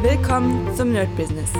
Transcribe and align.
Willkommen 0.00 0.72
zum 0.76 0.92
Nerd 0.92 1.14
Business. 1.16 1.50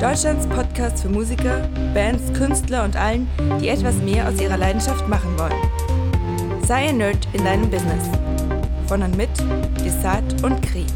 Deutschlands 0.00 0.46
Podcast 0.46 1.02
für 1.02 1.08
Musiker, 1.08 1.68
Bands, 1.92 2.32
Künstler 2.32 2.84
und 2.84 2.94
allen, 2.94 3.28
die 3.60 3.70
etwas 3.70 3.96
mehr 3.96 4.28
aus 4.28 4.40
ihrer 4.40 4.56
Leidenschaft 4.56 5.08
machen 5.08 5.36
wollen. 5.36 6.62
Sei 6.64 6.90
ein 6.90 6.98
Nerd 6.98 7.26
in 7.32 7.44
deinem 7.44 7.68
Business. 7.68 8.04
Von 8.86 9.02
und 9.02 9.16
mit 9.16 9.30
Desart 9.84 10.44
und 10.44 10.62
Kri. 10.62 10.86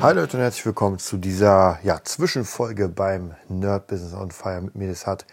Hallo 0.00 0.20
Leute 0.20 0.36
und 0.36 0.44
herzlich 0.44 0.64
willkommen 0.64 1.00
zu 1.00 1.16
dieser 1.16 1.80
ja, 1.82 2.04
Zwischenfolge 2.04 2.88
beim 2.88 3.34
Nerd 3.48 3.88
Business 3.88 4.14
on 4.14 4.30
Fire 4.30 4.60
mit 4.60 4.76
mir 4.76 4.86
Desart. 4.86 5.26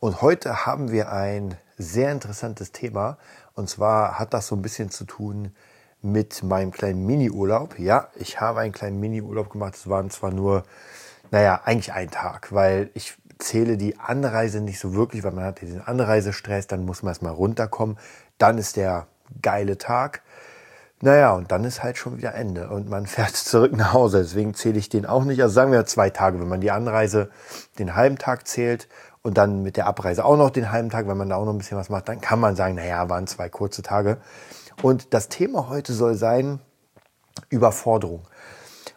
Und 0.00 0.22
heute 0.22 0.66
haben 0.66 0.90
wir 0.90 1.12
ein 1.12 1.56
sehr 1.76 2.10
interessantes 2.10 2.72
Thema. 2.72 3.16
Und 3.54 3.70
zwar 3.70 4.18
hat 4.18 4.34
das 4.34 4.48
so 4.48 4.56
ein 4.56 4.62
bisschen 4.62 4.90
zu 4.90 5.04
tun 5.04 5.42
mit 5.42 5.52
meinem 6.02 6.70
kleinen 6.70 7.06
Mini-Urlaub. 7.06 7.78
Ja, 7.78 8.08
ich 8.16 8.40
habe 8.40 8.60
einen 8.60 8.72
kleinen 8.72 9.00
Mini-Urlaub 9.00 9.50
gemacht. 9.50 9.74
Es 9.74 9.88
waren 9.88 10.10
zwar 10.10 10.30
nur, 10.30 10.62
naja, 11.30 11.60
eigentlich 11.64 11.92
ein 11.92 12.10
Tag, 12.10 12.52
weil 12.52 12.90
ich 12.94 13.16
zähle 13.38 13.76
die 13.76 13.98
Anreise 13.98 14.60
nicht 14.60 14.78
so 14.78 14.94
wirklich, 14.94 15.22
weil 15.22 15.32
man 15.32 15.44
hat 15.44 15.60
diesen 15.60 15.80
Anreisestress, 15.80 16.66
dann 16.66 16.84
muss 16.84 17.02
man 17.02 17.10
erstmal 17.10 17.32
runterkommen. 17.32 17.98
Dann 18.38 18.58
ist 18.58 18.76
der 18.76 19.06
geile 19.42 19.78
Tag. 19.78 20.22
Naja, 21.00 21.32
und 21.32 21.52
dann 21.52 21.62
ist 21.62 21.84
halt 21.84 21.96
schon 21.96 22.16
wieder 22.16 22.34
Ende 22.34 22.68
und 22.70 22.88
man 22.88 23.06
fährt 23.06 23.36
zurück 23.36 23.76
nach 23.76 23.92
Hause. 23.92 24.18
Deswegen 24.18 24.54
zähle 24.54 24.78
ich 24.78 24.88
den 24.88 25.06
auch 25.06 25.24
nicht. 25.24 25.40
Also 25.40 25.54
sagen 25.54 25.72
wir 25.72 25.86
zwei 25.86 26.10
Tage, 26.10 26.40
wenn 26.40 26.48
man 26.48 26.60
die 26.60 26.70
Anreise 26.70 27.30
den 27.78 27.94
halben 27.94 28.18
Tag 28.18 28.48
zählt 28.48 28.88
und 29.22 29.38
dann 29.38 29.62
mit 29.62 29.76
der 29.76 29.86
Abreise 29.86 30.24
auch 30.24 30.36
noch 30.36 30.50
den 30.50 30.72
halben 30.72 30.90
Tag, 30.90 31.06
wenn 31.06 31.16
man 31.16 31.28
da 31.28 31.36
auch 31.36 31.44
noch 31.44 31.52
ein 31.52 31.58
bisschen 31.58 31.78
was 31.78 31.88
macht, 31.88 32.08
dann 32.08 32.20
kann 32.20 32.40
man 32.40 32.56
sagen, 32.56 32.74
naja, 32.74 33.08
waren 33.08 33.26
zwei 33.26 33.48
kurze 33.48 33.82
Tage. 33.82 34.18
Und 34.82 35.12
das 35.12 35.28
Thema 35.28 35.68
heute 35.68 35.92
soll 35.92 36.14
sein 36.14 36.60
Überforderung. 37.48 38.22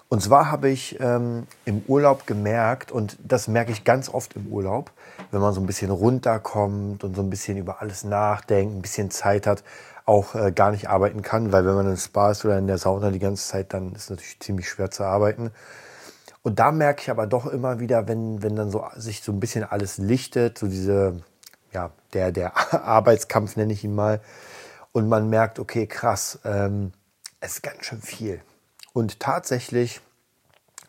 Und 0.09 0.21
zwar 0.21 0.52
habe 0.52 0.70
ich 0.70 0.99
ähm, 0.99 1.48
im 1.66 1.84
Urlaub 1.88 2.27
gemerkt, 2.27 2.91
und 2.91 3.18
das 3.23 3.48
merke 3.48 3.71
ich 3.71 3.84
ganz 3.84 4.10
oft 4.10 4.35
im 4.35 4.48
Urlaub, 4.48 4.91
wenn 5.32 5.41
man 5.41 5.54
so 5.54 5.62
ein 5.62 5.65
bisschen 5.65 5.90
runterkommt 5.90 7.04
und 7.04 7.15
so 7.15 7.21
ein 7.21 7.29
bisschen 7.29 7.57
über 7.57 7.82
alles 7.82 8.04
nachdenkt, 8.04 8.76
ein 8.76 8.82
bisschen 8.82 9.10
Zeit 9.10 9.48
hat, 9.48 9.63
auch 10.05 10.35
äh, 10.35 10.51
gar 10.51 10.71
nicht 10.71 10.90
arbeiten 10.90 11.21
kann, 11.21 11.51
weil 11.51 11.65
wenn 11.65 11.76
man 11.76 11.88
im 11.88 11.98
Spa 11.98 12.32
ist 12.32 12.43
oder 12.45 12.57
in 12.57 12.68
der 12.68 12.77
Sauna 12.77 13.10
die 13.10 13.20
ganze 13.20 13.48
Zeit, 13.48 13.73
dann 13.73 13.93
ist 13.93 14.10
natürlich 14.10 14.40
ziemlich 14.40 14.70
schwer 14.70 14.91
zu 14.91 15.04
arbeiten. 15.04 15.51
Und 16.43 16.60
da 16.60 16.71
merke 16.71 17.04
ich 17.04 17.10
aber 17.10 17.26
doch 17.26 17.45
immer 17.45 17.79
wieder, 17.79 18.07
wenn, 18.07 18.43
wenn 18.43 18.55
dann 18.55 18.70
so 18.70 18.85
sich 18.98 19.23
so 19.23 19.32
ein 19.32 19.40
bisschen 19.40 19.63
alles 19.63 19.98
lichtet, 19.98 20.57
so 20.57 20.68
diese, 20.68 21.21
ja, 21.71 21.91
der, 22.13 22.32
der 22.32 22.51
Arbeitskampf 22.85 23.55
nenne 23.55 23.73
ich 23.73 23.84
ihn 23.84 23.95
mal, 23.95 24.20
und 24.91 25.07
man 25.07 25.29
merkt, 25.29 25.59
okay, 25.59 25.87
krass, 25.87 26.39
ähm, 26.43 26.91
es 27.39 27.53
ist 27.53 27.63
ganz 27.63 27.85
schön 27.85 28.01
viel. 28.01 28.41
Und 28.93 29.20
tatsächlich, 29.20 30.01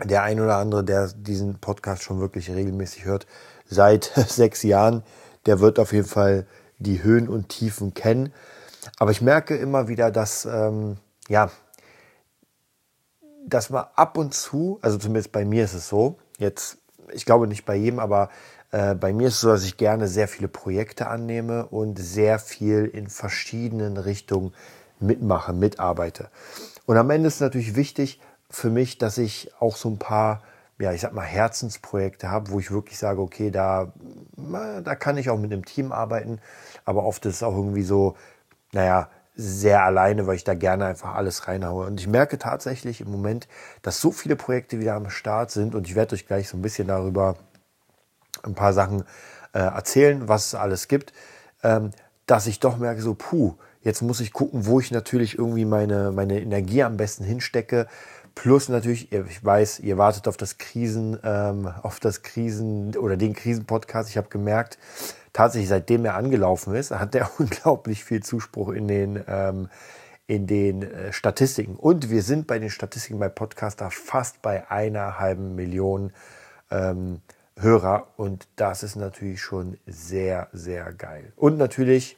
der 0.02 0.22
ein 0.22 0.40
oder 0.40 0.56
andere, 0.56 0.84
der 0.84 1.08
diesen 1.08 1.58
Podcast 1.58 2.02
schon 2.02 2.20
wirklich 2.20 2.50
regelmäßig 2.50 3.04
hört, 3.04 3.26
seit 3.66 4.04
sechs 4.26 4.62
Jahren, 4.62 5.02
der 5.46 5.60
wird 5.60 5.78
auf 5.78 5.92
jeden 5.92 6.08
Fall 6.08 6.46
die 6.78 7.02
Höhen 7.02 7.28
und 7.28 7.48
Tiefen 7.48 7.94
kennen. 7.94 8.32
Aber 8.98 9.12
ich 9.12 9.22
merke 9.22 9.56
immer 9.56 9.88
wieder, 9.88 10.10
dass, 10.10 10.44
ähm, 10.44 10.96
ja, 11.28 11.50
dass 13.46 13.70
man 13.70 13.86
ab 13.94 14.16
und 14.18 14.34
zu, 14.34 14.78
also 14.82 14.98
zumindest 14.98 15.32
bei 15.32 15.44
mir 15.44 15.64
ist 15.64 15.74
es 15.74 15.88
so, 15.88 16.18
jetzt, 16.38 16.78
ich 17.12 17.24
glaube 17.24 17.46
nicht 17.46 17.64
bei 17.64 17.76
jedem, 17.76 17.98
aber 17.98 18.30
äh, 18.72 18.94
bei 18.94 19.12
mir 19.12 19.28
ist 19.28 19.34
es 19.34 19.40
so, 19.42 19.48
dass 19.48 19.64
ich 19.64 19.76
gerne 19.76 20.08
sehr 20.08 20.26
viele 20.26 20.48
Projekte 20.48 21.06
annehme 21.06 21.66
und 21.66 21.98
sehr 21.98 22.38
viel 22.38 22.86
in 22.86 23.08
verschiedenen 23.08 23.98
Richtungen 23.98 24.54
mitmache, 24.98 25.52
mitarbeite. 25.52 26.30
Und 26.86 26.96
am 26.96 27.10
Ende 27.10 27.28
ist 27.28 27.40
natürlich 27.40 27.76
wichtig 27.76 28.20
für 28.50 28.70
mich, 28.70 28.98
dass 28.98 29.18
ich 29.18 29.52
auch 29.60 29.76
so 29.76 29.88
ein 29.90 29.98
paar, 29.98 30.42
ja, 30.78 30.92
ich 30.92 31.02
sag 31.02 31.12
mal, 31.12 31.22
Herzensprojekte 31.22 32.30
habe, 32.30 32.50
wo 32.50 32.58
ich 32.58 32.70
wirklich 32.70 32.98
sage, 32.98 33.20
okay, 33.20 33.50
da, 33.50 33.92
da 34.36 34.94
kann 34.94 35.18
ich 35.18 35.30
auch 35.30 35.38
mit 35.38 35.52
einem 35.52 35.64
Team 35.64 35.92
arbeiten. 35.92 36.40
Aber 36.84 37.04
oft 37.04 37.24
ist 37.26 37.36
es 37.36 37.42
auch 37.42 37.54
irgendwie 37.54 37.82
so, 37.82 38.16
naja, 38.72 39.08
sehr 39.34 39.82
alleine, 39.84 40.26
weil 40.26 40.36
ich 40.36 40.44
da 40.44 40.54
gerne 40.54 40.86
einfach 40.86 41.14
alles 41.14 41.46
reinhaue. 41.46 41.86
Und 41.86 42.00
ich 42.00 42.06
merke 42.06 42.38
tatsächlich 42.38 43.00
im 43.00 43.10
Moment, 43.10 43.48
dass 43.82 44.00
so 44.00 44.12
viele 44.12 44.36
Projekte 44.36 44.78
wieder 44.80 44.94
am 44.94 45.10
Start 45.10 45.50
sind 45.50 45.74
und 45.74 45.88
ich 45.88 45.94
werde 45.94 46.14
euch 46.14 46.26
gleich 46.26 46.48
so 46.48 46.56
ein 46.56 46.62
bisschen 46.62 46.88
darüber 46.88 47.36
ein 48.42 48.54
paar 48.54 48.72
Sachen 48.72 49.04
äh, 49.52 49.58
erzählen, 49.58 50.28
was 50.28 50.46
es 50.46 50.54
alles 50.54 50.88
gibt, 50.88 51.12
ähm, 51.62 51.90
dass 52.26 52.46
ich 52.46 52.60
doch 52.60 52.78
merke, 52.78 53.02
so, 53.02 53.14
puh, 53.14 53.54
jetzt 53.82 54.02
muss 54.02 54.20
ich 54.20 54.32
gucken, 54.32 54.66
wo 54.66 54.80
ich 54.80 54.90
natürlich 54.90 55.38
irgendwie 55.38 55.64
meine, 55.64 56.12
meine 56.12 56.40
Energie 56.40 56.82
am 56.82 56.96
besten 56.96 57.24
hinstecke. 57.24 57.86
Plus 58.34 58.68
natürlich, 58.68 59.12
ich 59.12 59.44
weiß, 59.44 59.80
ihr 59.80 59.98
wartet 59.98 60.26
auf 60.26 60.36
das 60.36 60.56
Krisen, 60.56 61.18
ähm, 61.22 61.70
auf 61.82 62.00
das 62.00 62.22
Krisen 62.22 62.96
oder 62.96 63.16
den 63.16 63.34
Krisenpodcast. 63.34 64.08
Ich 64.08 64.16
habe 64.16 64.28
gemerkt, 64.28 64.78
tatsächlich 65.32 65.68
seitdem 65.68 66.04
er 66.06 66.14
angelaufen 66.14 66.74
ist, 66.74 66.92
hat 66.92 67.14
er 67.14 67.30
unglaublich 67.38 68.04
viel 68.04 68.22
Zuspruch 68.22 68.70
in 68.70 68.88
den 68.88 69.22
ähm, 69.26 69.68
in 70.26 70.46
den 70.46 70.82
äh, 70.82 71.12
Statistiken. 71.12 71.76
Und 71.76 72.08
wir 72.08 72.22
sind 72.22 72.46
bei 72.46 72.58
den 72.58 72.70
Statistiken 72.70 73.18
bei 73.18 73.28
Podcaster 73.28 73.90
fast 73.90 74.40
bei 74.40 74.70
einer 74.70 75.18
halben 75.18 75.56
Million 75.56 76.12
ähm, 76.70 77.20
Hörer 77.58 78.08
und 78.16 78.48
das 78.56 78.82
ist 78.82 78.96
natürlich 78.96 79.40
schon 79.40 79.78
sehr, 79.86 80.48
sehr 80.52 80.92
geil. 80.92 81.32
Und 81.36 81.58
natürlich 81.58 82.16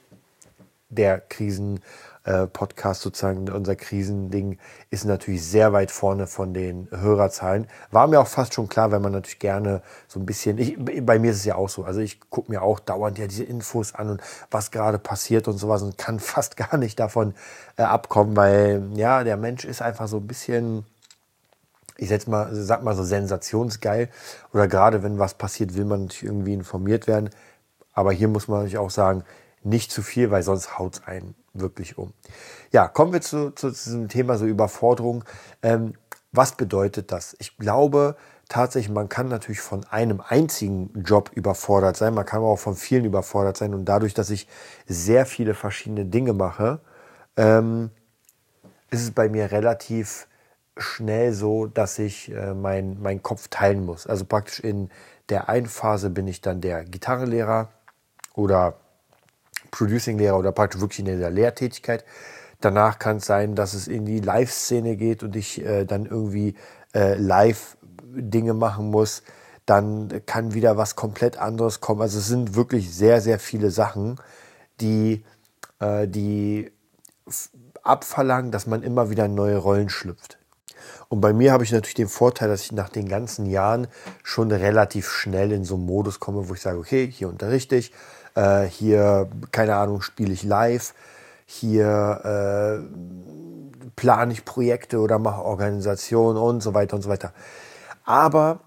der 0.95 1.21
Krisen-Podcast, 1.21 3.00
äh, 3.00 3.05
sozusagen 3.05 3.49
unser 3.50 3.77
Krisending, 3.77 4.59
ist 4.91 5.05
natürlich 5.05 5.45
sehr 5.45 5.72
weit 5.72 5.91
vorne 5.91 6.27
von 6.27 6.55
den 6.55 6.89
Hörerzahlen. 6.91 7.67
War 7.91 8.06
mir 8.06 8.21
auch 8.21 8.27
fast 8.27 8.55
schon 8.55 8.69
klar, 8.69 8.93
wenn 8.93 9.03
man 9.03 9.12
natürlich 9.12 9.39
gerne 9.39 9.83
so 10.09 10.21
ein 10.21 10.27
bisschen, 10.27 10.59
ich, 10.59 10.77
bei 10.78 11.19
mir 11.19 11.33
ist 11.33 11.39
es 11.39 11.45
ja 11.45 11.56
auch 11.56 11.69
so, 11.69 11.84
also 11.84 12.01
ich 12.01 12.21
gucke 12.31 12.51
mir 12.51 12.62
auch 12.62 12.81
dauernd 12.81 13.19
ja 13.19 13.27
diese 13.27 13.45
Infos 13.45 13.95
an 13.95 14.11
und 14.11 14.22
was 14.51 14.71
gerade 14.71 14.99
passiert 14.99 15.49
und 15.49 15.59
sowas 15.59 15.83
und 15.83 15.99
kann 15.99 16.21
fast 16.21 16.56
gar 16.56 16.77
nicht 16.77 16.99
davon 16.99 17.34
äh, 17.77 17.83
abkommen, 17.83 18.37
weil 18.37 18.91
ja, 18.95 19.25
der 19.25 19.37
Mensch 19.37 19.65
ist 19.65 19.83
einfach 19.83 20.09
so 20.09 20.19
ein 20.19 20.27
bisschen 20.27 20.84
ich 21.97 22.09
setz 22.09 22.27
mal, 22.27 22.49
sag 22.53 22.82
mal 22.82 22.97
so 22.97 23.05
sensationsgeil. 23.05 24.09
Oder 24.53 24.69
gerade 24.69 25.03
wenn 25.03 25.19
was 25.19 25.34
passiert, 25.34 25.75
will 25.77 25.84
man 25.84 26.03
natürlich 26.03 26.25
irgendwie 26.25 26.55
informiert 26.55 27.06
werden. 27.06 27.31
Aber 27.93 28.12
hier 28.12 28.28
muss 28.28 28.49
man 28.49 28.59
natürlich 28.59 28.78
auch 28.78 28.91
sagen, 28.91 29.25
nicht 29.62 29.91
zu 29.91 30.03
viel, 30.03 30.31
weil 30.31 30.43
sonst 30.43 30.78
haut 30.78 30.94
es 30.94 31.06
einen 31.06 31.34
wirklich 31.54 31.97
um. 31.97 32.12
Ja, 32.72 32.88
kommen 32.88 33.12
wir 33.12 33.21
zu, 33.21 33.53
zu 33.53 33.71
diesem 33.71 34.09
Thema 34.09 34.37
so 34.37 34.44
Überforderung. 34.44 35.25
Ähm, 35.62 35.94
was 36.33 36.56
bedeutet 36.56 37.12
das? 37.12 37.37
Ich 37.38 37.56
glaube 37.56 38.16
tatsächlich, 38.49 38.93
man 38.93 39.09
kann 39.09 39.28
natürlich 39.28 39.60
von 39.60 39.84
einem 39.84 40.21
einzigen 40.21 40.91
Job 41.03 41.31
überfordert 41.33 41.97
sein. 41.97 42.12
Man 42.12 42.27
kann 42.27 42.43
auch 42.43 42.59
von 42.59 42.75
vielen 42.75 43.04
überfordert 43.04 43.56
sein. 43.56 43.72
Und 43.72 43.84
dadurch, 43.84 44.15
dass 44.15 44.31
ich 44.31 44.49
sehr 44.87 45.27
viele 45.27 45.54
verschiedene 45.54 46.04
Dinge 46.04 46.33
mache, 46.33 46.81
ähm, 47.37 47.91
ist 48.91 49.03
es 49.03 49.10
bei 49.12 49.28
mir 49.28 49.53
relativ 49.53 50.27
schnell 50.76 51.32
so, 51.32 51.66
dass 51.66 51.98
ich 51.98 52.32
äh, 52.32 52.54
meinen 52.54 53.00
mein 53.00 53.22
Kopf 53.22 53.48
teilen 53.48 53.84
muss. 53.84 54.06
Also 54.06 54.24
praktisch 54.24 54.60
in 54.60 54.90
der 55.28 55.48
einen 55.48 55.66
Phase 55.66 56.10
bin 56.10 56.26
ich 56.26 56.40
dann 56.40 56.60
der 56.60 56.84
Gitarrelehrer 56.84 57.68
oder 58.34 58.74
Producing-Lehrer 59.70 60.38
oder 60.38 60.52
praktisch 60.52 60.80
wirklich 60.80 61.00
in 61.00 61.06
der 61.06 61.30
Lehrtätigkeit. 61.30 62.04
Danach 62.60 62.98
kann 62.98 63.18
es 63.18 63.26
sein, 63.26 63.54
dass 63.54 63.74
es 63.74 63.88
in 63.88 64.04
die 64.04 64.20
Live-Szene 64.20 64.96
geht 64.96 65.22
und 65.22 65.36
ich 65.36 65.64
äh, 65.64 65.84
dann 65.84 66.06
irgendwie 66.06 66.54
äh, 66.94 67.14
live 67.14 67.76
Dinge 68.02 68.54
machen 68.54 68.91
muss. 68.91 69.22
Dann 69.66 70.22
kann 70.26 70.54
wieder 70.54 70.76
was 70.76 70.96
komplett 70.96 71.38
anderes 71.38 71.80
kommen. 71.80 72.02
Also 72.02 72.18
es 72.18 72.28
sind 72.28 72.54
wirklich 72.54 72.94
sehr, 72.94 73.20
sehr 73.20 73.38
viele 73.38 73.70
Sachen, 73.70 74.20
die, 74.80 75.24
äh, 75.80 76.06
die 76.06 76.70
abverlangen, 77.82 78.50
dass 78.50 78.66
man 78.66 78.82
immer 78.82 79.10
wieder 79.10 79.26
in 79.26 79.34
neue 79.34 79.56
Rollen 79.56 79.88
schlüpft. 79.88 80.38
Und 81.09 81.21
bei 81.21 81.33
mir 81.33 81.53
habe 81.53 81.65
ich 81.65 81.72
natürlich 81.72 81.95
den 81.95 82.09
Vorteil, 82.09 82.48
dass 82.48 82.63
ich 82.63 82.72
nach 82.72 82.89
den 82.89 83.09
ganzen 83.09 83.47
Jahren 83.47 83.86
schon 84.22 84.51
relativ 84.51 85.09
schnell 85.09 85.53
in 85.53 85.65
so 85.65 85.75
einen 85.75 85.86
Modus 85.86 86.21
komme, 86.21 86.48
wo 86.48 86.54
ich 86.54 86.60
sage, 86.60 86.78
okay, 86.78 87.10
hier 87.10 87.28
unterrichte 87.28 87.77
ich, 87.77 87.92
äh, 88.34 88.63
hier, 88.63 89.28
keine 89.51 89.77
Ahnung, 89.77 90.03
spiele 90.03 90.33
ich 90.33 90.42
live, 90.42 90.95
hier 91.47 92.83
äh, 92.83 93.91
plane 93.97 94.33
ich 94.33 94.45
Projekte 94.45 94.98
oder 94.98 95.19
mache 95.19 95.42
Organisationen 95.42 96.39
und 96.39 96.63
so 96.63 96.75
weiter 96.75 96.97
und 96.97 97.03
so 97.03 97.09
weiter. 97.09 97.33
Aber 98.04 98.60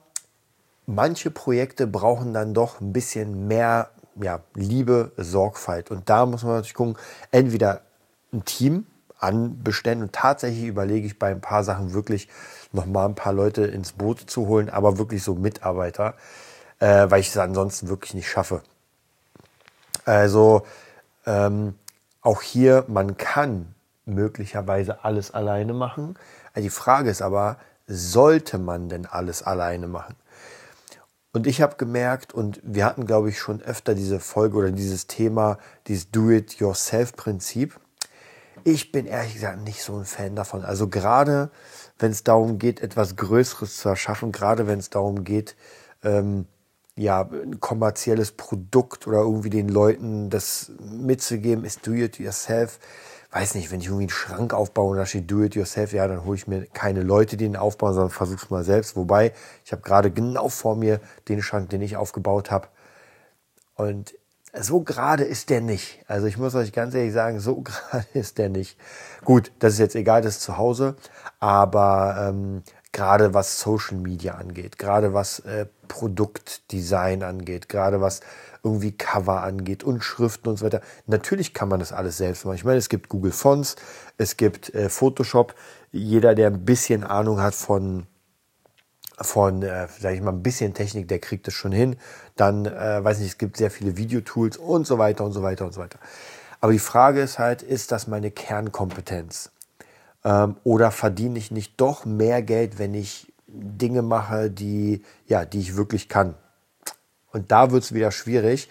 manche 0.85 1.31
Projekte 1.31 1.87
brauchen 1.87 2.33
dann 2.33 2.53
doch 2.53 2.81
ein 2.81 2.93
bisschen 2.93 3.47
mehr 3.47 3.89
ja, 4.21 4.39
Liebe, 4.55 5.11
Sorgfalt. 5.17 5.91
Und 5.91 6.09
da 6.09 6.25
muss 6.25 6.43
man 6.43 6.53
natürlich 6.53 6.73
gucken, 6.73 6.97
entweder 7.31 7.81
ein 8.33 8.45
Team, 8.45 8.87
anbestellen. 9.19 10.01
Und 10.01 10.13
tatsächlich 10.13 10.65
überlege 10.65 11.07
ich 11.07 11.19
bei 11.19 11.31
ein 11.31 11.41
paar 11.41 11.63
Sachen 11.63 11.93
wirklich 11.93 12.27
noch 12.71 12.85
mal 12.85 13.05
ein 13.05 13.15
paar 13.15 13.33
Leute 13.33 13.63
ins 13.65 13.93
Boot 13.93 14.19
zu 14.29 14.47
holen, 14.47 14.69
aber 14.69 14.97
wirklich 14.97 15.23
so 15.23 15.35
Mitarbeiter, 15.35 16.15
äh, 16.79 17.09
weil 17.09 17.21
ich 17.21 17.29
es 17.29 17.37
ansonsten 17.37 17.89
wirklich 17.89 18.13
nicht 18.13 18.29
schaffe. 18.29 18.61
Also 20.05 20.65
ähm, 21.25 21.75
auch 22.21 22.41
hier, 22.41 22.85
man 22.87 23.17
kann 23.17 23.73
möglicherweise 24.05 25.03
alles 25.03 25.31
alleine 25.31 25.73
machen. 25.73 26.15
Also 26.53 26.65
die 26.65 26.69
Frage 26.69 27.09
ist 27.09 27.21
aber, 27.21 27.57
sollte 27.87 28.57
man 28.57 28.89
denn 28.89 29.05
alles 29.05 29.43
alleine 29.43 29.87
machen? 29.87 30.15
Und 31.33 31.45
ich 31.45 31.61
habe 31.61 31.75
gemerkt, 31.75 32.33
und 32.33 32.59
wir 32.63 32.85
hatten, 32.85 33.05
glaube 33.05 33.29
ich, 33.29 33.39
schon 33.39 33.61
öfter 33.61 33.93
diese 33.93 34.19
Folge 34.19 34.57
oder 34.57 34.71
dieses 34.71 35.07
Thema, 35.07 35.59
dieses 35.87 36.09
Do-it-yourself-Prinzip. 36.09 37.79
Ich 38.63 38.91
bin 38.91 39.05
ehrlich 39.05 39.33
gesagt 39.33 39.61
nicht 39.61 39.81
so 39.81 39.97
ein 39.97 40.05
Fan 40.05 40.35
davon. 40.35 40.65
Also 40.65 40.87
gerade 40.87 41.49
wenn 41.99 42.11
es 42.11 42.23
darum 42.23 42.59
geht, 42.59 42.81
etwas 42.81 43.15
Größeres 43.15 43.77
zu 43.77 43.89
erschaffen, 43.89 44.31
gerade 44.31 44.67
wenn 44.67 44.79
es 44.79 44.89
darum 44.89 45.23
geht, 45.23 45.55
ähm, 46.03 46.45
ja, 46.95 47.21
ein 47.21 47.59
kommerzielles 47.59 48.31
Produkt 48.31 49.07
oder 49.07 49.19
irgendwie 49.19 49.51
den 49.51 49.69
Leuten 49.69 50.29
das 50.29 50.71
mitzugeben, 50.79 51.63
ist 51.63 51.85
do 51.85 51.93
it 51.93 52.19
yourself. 52.19 52.79
Weiß 53.31 53.53
nicht, 53.55 53.71
wenn 53.71 53.81
ich 53.81 53.87
irgendwie 53.87 54.05
einen 54.05 54.09
Schrank 54.09 54.53
aufbaue 54.53 54.91
und 54.91 54.97
da 54.97 55.05
steht 55.05 55.29
do 55.29 55.43
it 55.43 55.53
yourself, 55.53 55.93
ja, 55.93 56.07
dann 56.07 56.25
hole 56.25 56.35
ich 56.35 56.47
mir 56.47 56.65
keine 56.65 57.03
Leute, 57.03 57.37
die 57.37 57.45
den 57.45 57.55
aufbauen, 57.55 57.93
sondern 57.93 58.09
versuche 58.09 58.43
es 58.43 58.49
mal 58.49 58.63
selbst. 58.63 58.95
Wobei, 58.95 59.33
ich 59.63 59.71
habe 59.71 59.83
gerade 59.83 60.09
genau 60.09 60.49
vor 60.49 60.75
mir 60.75 60.99
den 61.27 61.43
Schrank, 61.43 61.69
den 61.69 61.81
ich 61.81 61.97
aufgebaut 61.97 62.49
habe. 62.49 62.67
Und 63.75 64.15
so 64.61 64.81
gerade 64.81 65.23
ist 65.23 65.49
der 65.49 65.61
nicht. 65.61 66.03
Also 66.07 66.27
ich 66.27 66.37
muss 66.37 66.55
euch 66.55 66.71
ganz 66.71 66.93
ehrlich 66.93 67.13
sagen, 67.13 67.39
so 67.39 67.61
gerade 67.61 68.07
ist 68.13 68.37
der 68.37 68.49
nicht. 68.49 68.77
Gut, 69.23 69.51
das 69.59 69.73
ist 69.73 69.79
jetzt 69.79 69.95
egal, 69.95 70.21
das 70.21 70.37
ist 70.37 70.41
zu 70.43 70.57
Hause, 70.57 70.95
aber 71.39 72.29
ähm, 72.29 72.63
gerade 72.91 73.33
was 73.33 73.59
Social 73.59 73.97
Media 73.97 74.35
angeht, 74.35 74.77
gerade 74.77 75.13
was 75.13 75.39
äh, 75.39 75.67
Produktdesign 75.87 77.23
angeht, 77.23 77.69
gerade 77.69 78.01
was 78.01 78.21
irgendwie 78.63 78.91
Cover 78.91 79.43
angeht 79.43 79.83
und 79.83 80.03
Schriften 80.03 80.49
und 80.49 80.57
so 80.57 80.65
weiter. 80.65 80.81
Natürlich 81.05 81.53
kann 81.53 81.69
man 81.69 81.79
das 81.79 81.93
alles 81.93 82.17
selbst 82.17 82.45
machen. 82.45 82.55
Ich 82.55 82.65
meine, 82.65 82.77
es 82.77 82.89
gibt 82.89 83.07
Google 83.09 83.31
Fonts, 83.31 83.75
es 84.17 84.35
gibt 84.37 84.73
äh, 84.73 84.89
Photoshop. 84.89 85.55
Jeder, 85.91 86.35
der 86.35 86.47
ein 86.47 86.65
bisschen 86.65 87.03
Ahnung 87.03 87.41
hat 87.41 87.55
von 87.55 88.07
von, 89.19 89.63
äh, 89.63 89.87
sage 89.99 90.15
ich 90.15 90.21
mal, 90.21 90.31
ein 90.31 90.43
bisschen 90.43 90.73
Technik, 90.73 91.07
der 91.07 91.19
kriegt 91.19 91.47
das 91.47 91.53
schon 91.53 91.71
hin. 91.71 91.95
Dann, 92.35 92.65
äh, 92.65 93.03
weiß 93.03 93.19
nicht, 93.19 93.29
es 93.29 93.37
gibt 93.37 93.57
sehr 93.57 93.71
viele 93.71 93.97
Videotools 93.97 94.57
und 94.57 94.85
so 94.85 94.97
weiter 94.97 95.23
und 95.23 95.33
so 95.33 95.41
weiter 95.41 95.65
und 95.65 95.73
so 95.73 95.81
weiter. 95.81 95.99
Aber 96.61 96.71
die 96.71 96.79
Frage 96.79 97.21
ist 97.21 97.39
halt, 97.39 97.61
ist 97.61 97.91
das 97.91 98.07
meine 98.07 98.31
Kernkompetenz? 98.31 99.51
Ähm, 100.23 100.57
oder 100.63 100.91
verdiene 100.91 101.37
ich 101.39 101.51
nicht 101.51 101.79
doch 101.79 102.05
mehr 102.05 102.41
Geld, 102.41 102.79
wenn 102.79 102.93
ich 102.93 103.33
Dinge 103.47 104.01
mache, 104.01 104.51
die, 104.51 105.03
ja, 105.25 105.45
die 105.45 105.59
ich 105.59 105.75
wirklich 105.75 106.09
kann? 106.09 106.35
Und 107.31 107.51
da 107.51 107.71
wird 107.71 107.83
es 107.83 107.93
wieder 107.93 108.11
schwierig. 108.11 108.69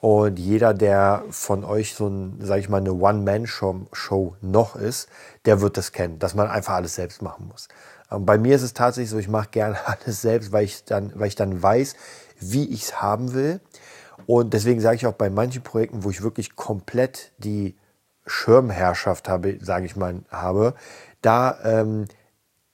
Und 0.00 0.38
jeder, 0.38 0.72
der 0.72 1.24
von 1.30 1.62
euch 1.62 1.94
so 1.94 2.08
ein, 2.08 2.38
sage 2.40 2.60
ich 2.60 2.68
mal, 2.68 2.78
eine 2.78 2.94
One-Man-Show 2.94 4.36
noch 4.40 4.76
ist, 4.76 5.08
der 5.44 5.60
wird 5.60 5.76
das 5.76 5.92
kennen, 5.92 6.18
dass 6.18 6.34
man 6.34 6.48
einfach 6.48 6.74
alles 6.74 6.94
selbst 6.94 7.20
machen 7.20 7.48
muss. 7.48 7.68
Ähm, 8.10 8.26
bei 8.26 8.38
mir 8.38 8.56
ist 8.56 8.62
es 8.62 8.74
tatsächlich 8.74 9.10
so, 9.10 9.18
ich 9.18 9.28
mache 9.28 9.48
gerne 9.50 9.76
alles 9.86 10.22
selbst, 10.22 10.52
weil 10.52 10.64
ich 10.64 10.84
dann, 10.84 11.12
weil 11.14 11.28
ich 11.28 11.36
dann 11.36 11.62
weiß, 11.62 11.94
wie 12.40 12.68
ich 12.68 12.84
es 12.84 13.02
haben 13.02 13.34
will. 13.34 13.60
Und 14.26 14.54
deswegen 14.54 14.80
sage 14.80 14.96
ich 14.96 15.06
auch 15.06 15.14
bei 15.14 15.30
manchen 15.30 15.62
Projekten, 15.62 16.04
wo 16.04 16.10
ich 16.10 16.22
wirklich 16.22 16.56
komplett 16.56 17.32
die 17.38 17.76
Schirmherrschaft 18.26 19.28
habe, 19.28 19.58
sage 19.60 19.86
ich 19.86 19.96
mal, 19.96 20.22
habe, 20.30 20.74
da 21.22 21.58
ähm, 21.64 22.06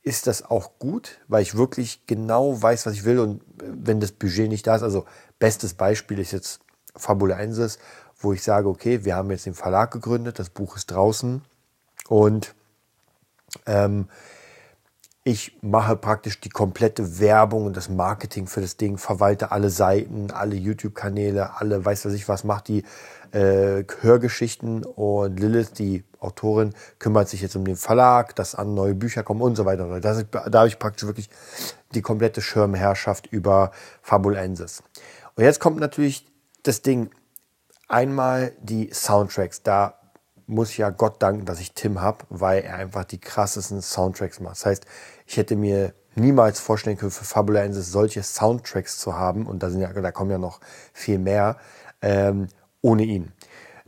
ist 0.03 0.27
das 0.27 0.44
auch 0.44 0.79
gut, 0.79 1.19
weil 1.29 1.43
ich 1.43 1.56
wirklich 1.56 2.06
genau 2.06 2.61
weiß, 2.61 2.87
was 2.87 2.94
ich 2.94 3.05
will 3.05 3.19
und 3.19 3.41
äh, 3.41 3.65
wenn 3.65 4.00
das 4.00 4.12
Budget 4.12 4.49
nicht 4.49 4.67
da 4.67 4.77
ist, 4.77 4.83
also 4.83 5.05
bestes 5.38 5.75
Beispiel 5.75 6.19
ist 6.19 6.33
jetzt 6.33 6.61
Fabula 6.94 7.37
1, 7.37 7.79
wo 8.19 8.33
ich 8.33 8.43
sage, 8.43 8.69
okay, 8.69 9.05
wir 9.05 9.17
haben 9.17 9.31
jetzt 9.31 9.47
den 9.47 9.55
Verlag 9.55 9.91
gegründet, 9.91 10.38
das 10.38 10.50
Buch 10.50 10.77
ist 10.77 10.91
draußen 10.91 11.43
und 12.09 12.55
ähm, 13.67 14.09
ich 15.26 15.58
mache 15.61 15.96
praktisch 15.96 16.40
die 16.40 16.50
komplette 16.50 17.19
Werbung 17.19 17.67
und 17.67 17.76
das 17.76 17.88
Marketing 17.88 18.46
für 18.46 18.61
das 18.61 18.76
Ding, 18.76 18.96
verwalte 18.96 19.50
alle 19.50 19.70
Seiten, 19.70 20.31
alle 20.31 20.55
YouTube-Kanäle, 20.55 21.56
alle, 21.58 21.84
weiß 21.84 22.06
was 22.06 22.12
ich 22.12 22.28
was, 22.28 22.44
macht 22.44 22.69
die 22.69 22.84
äh, 23.32 23.82
Hörgeschichten 24.02 24.84
und 24.84 25.40
Lilith, 25.40 25.73
die 25.73 26.05
Autorin, 26.20 26.75
kümmert 27.00 27.28
sich 27.28 27.43
jetzt 27.43 27.56
um 27.56 27.64
den 27.64 27.75
Verlag, 27.75 28.37
dass 28.37 28.55
an 28.55 28.75
neue 28.75 28.94
Bücher 28.94 29.25
kommen 29.25 29.43
und 29.43 29.56
so 29.56 29.64
weiter. 29.64 29.99
Das 29.99 30.25
da 30.31 30.58
habe 30.61 30.69
ich 30.69 30.78
praktisch 30.78 31.08
wirklich 31.08 31.28
die 31.93 32.02
komplette 32.02 32.40
Schirmherrschaft 32.40 33.26
über 33.26 33.73
Fabulensis. 34.02 34.84
Und 35.34 35.43
jetzt 35.43 35.58
kommt 35.58 35.81
natürlich 35.81 36.25
das 36.62 36.82
Ding, 36.82 37.11
einmal 37.88 38.52
die 38.61 38.90
Soundtracks. 38.93 39.64
Da 39.64 39.96
muss 40.47 40.77
ja 40.77 40.91
Gott 40.91 41.23
danken, 41.23 41.45
dass 41.45 41.61
ich 41.61 41.73
Tim 41.73 42.01
habe, 42.01 42.25
weil 42.29 42.63
er 42.63 42.77
einfach 42.77 43.05
die 43.05 43.19
krassesten 43.19 43.83
Soundtracks 43.83 44.41
macht. 44.41 44.57
Das 44.57 44.67
heißt, 44.67 44.87
ich 45.27 45.37
hätte 45.37 45.57
mir 45.57 45.93
niemals 46.15 46.61
vorstellen 46.61 46.97
können, 46.97 47.11
für 47.11 47.25
Fabula 47.25 47.71
solche 47.73 48.23
Soundtracks 48.23 48.99
zu 48.99 49.15
haben, 49.15 49.47
und 49.47 49.63
da, 49.63 49.71
sind 49.71 49.81
ja, 49.81 49.93
da 49.93 50.13
kommen 50.13 50.31
ja 50.31 50.39
noch 50.39 50.61
viel 50.93 51.19
mehr, 51.19 51.57
ähm, 52.01 52.49
ohne 52.81 53.03
ihn. 53.03 53.33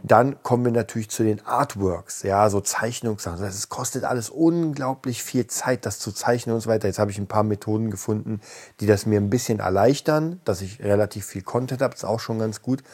Dann 0.05 0.41
kommen 0.45 0.65
wir 0.65 0.71
natürlich 0.71 1.11
zu 1.11 1.25
den 1.25 1.45
Artworks, 1.45 2.23
ja, 2.23 2.49
so 2.51 2.61
Zeichnungssachen. 2.61 3.39
Das 3.39 3.49
heißt, 3.49 3.59
es 3.59 3.69
kostet 3.69 4.05
alles 4.05 4.31
unglaublich 4.31 5.25
viel 5.25 5.49
Zeit, 5.49 5.85
das 5.87 5.99
zu 5.99 6.13
zeichnen 6.13 6.55
und 6.55 6.61
so 6.61 6.71
weiter. 6.71 6.87
Jetzt 6.87 7.01
habe 7.01 7.11
ich 7.11 7.19
ein 7.19 7.27
paar 7.27 7.43
Methoden 7.43 7.91
gefunden, 7.91 8.41
die 8.79 8.87
das 8.87 9.07
mir 9.07 9.21
ein 9.21 9.29
bisschen 9.29 9.59
erleichtern, 9.59 10.41
dass 10.45 10.61
ich 10.61 10.81
relativ 10.81 11.27
viel 11.27 11.43
Content 11.43 11.83
habe, 11.83 11.95
ist 11.95 12.05
auch 12.05 12.21
schon 12.21 12.39
ganz 12.39 12.63
gut. 12.63 12.85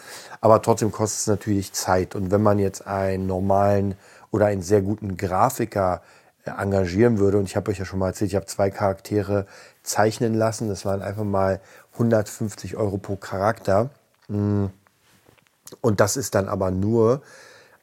Aber 0.40 0.62
trotzdem 0.62 0.92
kostet 0.92 1.20
es 1.20 1.26
natürlich 1.26 1.74
Zeit. 1.74 2.14
Und 2.14 2.30
wenn 2.30 2.42
man 2.42 2.58
jetzt 2.58 2.86
einen 2.86 3.26
normalen 3.26 3.96
oder 4.30 4.46
einen 4.46 4.62
sehr 4.62 4.80
guten 4.80 5.18
Grafiker 5.18 6.00
äh, 6.46 6.52
engagieren 6.52 7.18
würde, 7.18 7.36
und 7.36 7.44
ich 7.44 7.56
habe 7.56 7.70
euch 7.70 7.78
ja 7.78 7.84
schon 7.84 7.98
mal 7.98 8.08
erzählt, 8.08 8.30
ich 8.30 8.36
habe 8.36 8.46
zwei 8.46 8.70
Charaktere 8.70 9.46
zeichnen 9.82 10.32
lassen, 10.32 10.68
das 10.70 10.86
waren 10.86 11.02
einfach 11.02 11.24
mal 11.24 11.60
150 11.92 12.78
Euro 12.78 12.96
pro 12.96 13.16
Charakter. 13.16 13.90
Hm 14.28 14.70
und 15.80 16.00
das 16.00 16.16
ist 16.16 16.34
dann 16.34 16.48
aber 16.48 16.70
nur 16.70 17.22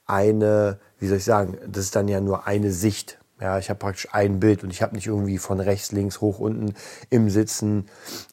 eine, 0.06 0.80
wie 1.00 1.08
soll 1.08 1.18
ich 1.18 1.26
sagen, 1.26 1.58
das 1.68 1.86
ist 1.86 1.96
dann 1.96 2.08
ja 2.08 2.22
nur 2.22 2.48
eine 2.48 2.72
Sicht. 2.72 3.18
Ja, 3.40 3.58
ich 3.58 3.70
habe 3.70 3.80
praktisch 3.80 4.10
ein 4.12 4.40
Bild 4.40 4.64
und 4.64 4.72
ich 4.72 4.84
habe 4.84 4.94
nicht 4.94 5.08
irgendwie 5.08 5.40
von 5.40 5.60
rechts, 5.60 5.92
links, 5.92 6.22
hoch, 6.22 6.40
unten 6.40 6.76
im 7.10 7.30
Sitzen, 7.30 7.88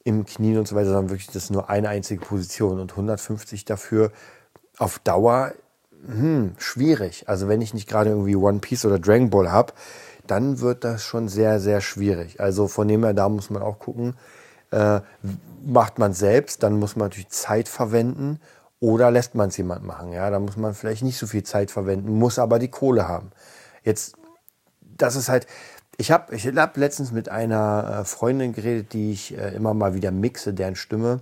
im 0.05 0.27
Knien 0.27 0.59
und 0.59 0.69
so 0.69 0.77
weiter, 0.77 0.89
sondern 0.89 1.09
wirklich 1.09 1.29
das 1.29 1.45
ist 1.45 1.50
nur 1.50 1.71
eine 1.71 1.89
einzige 1.89 2.21
Position 2.21 2.79
und 2.79 2.91
150 2.91 3.65
dafür 3.65 4.12
auf 4.77 4.99
Dauer 4.99 5.55
hm, 6.06 6.55
schwierig. 6.59 7.29
Also 7.29 7.49
wenn 7.49 7.62
ich 7.62 7.75
nicht 7.75 7.89
gerade 7.89 8.11
irgendwie 8.11 8.37
One 8.37 8.59
Piece 8.59 8.85
oder 8.85 8.99
Dragon 8.99 9.31
Ball 9.31 9.50
habe, 9.50 9.73
dann 10.27 10.61
wird 10.61 10.85
das 10.85 11.03
schon 11.03 11.29
sehr, 11.29 11.59
sehr 11.59 11.81
schwierig. 11.81 12.41
Also 12.41 12.69
von 12.69 12.87
dem 12.87 13.03
her, 13.03 13.15
da 13.15 13.29
muss 13.29 13.50
man 13.50 13.62
auch 13.62 13.79
gucken, 13.79 14.14
äh, 14.71 15.00
macht 15.64 15.99
man 15.99 16.12
selbst, 16.12 16.62
dann 16.62 16.78
muss 16.78 16.97
man 16.97 17.07
natürlich 17.07 17.31
Zeit 17.31 17.69
verwenden 17.69 18.40
oder 18.80 19.11
lässt 19.11 19.35
man 19.35 19.49
es 19.49 19.56
jemand 19.56 19.85
machen? 19.85 20.12
Ja, 20.12 20.30
da 20.30 20.38
muss 20.38 20.56
man 20.56 20.75
vielleicht 20.75 21.02
nicht 21.02 21.18
so 21.18 21.26
viel 21.26 21.42
Zeit 21.42 21.70
verwenden, 21.70 22.12
muss 22.12 22.38
aber 22.38 22.58
die 22.58 22.68
Kohle 22.68 23.08
haben. 23.08 23.30
Jetzt, 23.82 24.14
das 24.80 25.16
ist 25.16 25.28
halt, 25.28 25.47
ich 25.97 26.12
habe 26.12 26.35
ich 26.35 26.47
hab 26.47 26.76
letztens 26.76 27.11
mit 27.11 27.28
einer 27.28 28.00
äh, 28.00 28.04
Freundin 28.04 28.52
geredet, 28.52 28.92
die 28.92 29.12
ich 29.12 29.37
äh, 29.37 29.54
immer 29.54 29.75
mal 29.75 29.94
wieder 29.94 30.12
mixe, 30.12 30.54
deren 30.54 30.76
Stimme. 30.76 31.20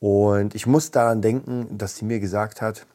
Und 0.00 0.54
ich 0.54 0.66
muss 0.66 0.90
daran 0.90 1.20
denken, 1.20 1.76
dass 1.76 1.96
sie 1.96 2.04
mir 2.04 2.20
gesagt 2.20 2.62
hat, 2.62 2.86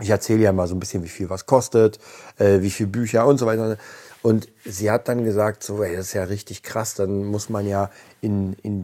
ich 0.00 0.10
erzähle 0.10 0.42
ja 0.42 0.52
mal 0.52 0.66
so 0.66 0.74
ein 0.74 0.80
bisschen, 0.80 1.04
wie 1.04 1.08
viel 1.08 1.30
was 1.30 1.46
kostet, 1.46 1.98
äh, 2.38 2.60
wie 2.60 2.70
viele 2.70 2.88
Bücher 2.88 3.26
und 3.26 3.38
so 3.38 3.46
weiter. 3.46 3.76
Und 4.22 4.48
sie 4.64 4.90
hat 4.90 5.08
dann 5.08 5.24
gesagt, 5.24 5.62
so, 5.62 5.82
ey, 5.82 5.96
das 5.96 6.06
ist 6.06 6.12
ja 6.14 6.24
richtig 6.24 6.62
krass, 6.62 6.94
dann 6.94 7.24
muss 7.26 7.48
man 7.48 7.66
ja 7.66 7.90
in, 8.20 8.54
in 8.62 8.82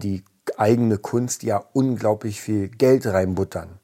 eigene 0.57 0.99
Kunst 0.99 1.43
ja 1.43 1.65
unglaublich 1.73 2.41
viel 2.41 2.69
Geld 2.69 3.07
reinbuttern. 3.07 3.79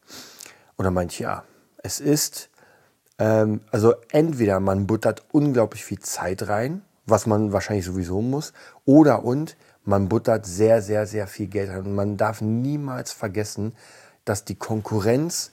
Meinte 0.76 1.12
ich, 1.12 1.20
ja, 1.20 1.44
es 1.78 2.00
ist, 2.00 2.50
ähm, 3.18 3.60
also 3.70 3.94
entweder 4.10 4.58
man 4.58 4.88
buttert 4.88 5.22
unglaublich 5.30 5.84
viel 5.84 6.00
Zeit 6.00 6.48
rein, 6.48 6.82
was 7.06 7.26
man 7.26 7.52
wahrscheinlich 7.52 7.84
sowieso 7.84 8.20
muss, 8.20 8.52
oder 8.84 9.24
und 9.24 9.56
man 9.84 10.08
buttert 10.08 10.44
sehr, 10.44 10.82
sehr, 10.82 11.06
sehr 11.06 11.28
viel 11.28 11.46
Geld 11.46 11.70
rein. 11.70 11.86
Und 11.86 11.94
man 11.94 12.16
darf 12.16 12.40
niemals 12.40 13.12
vergessen, 13.12 13.76
dass 14.24 14.44
die 14.44 14.54
Konkurrenz 14.54 15.52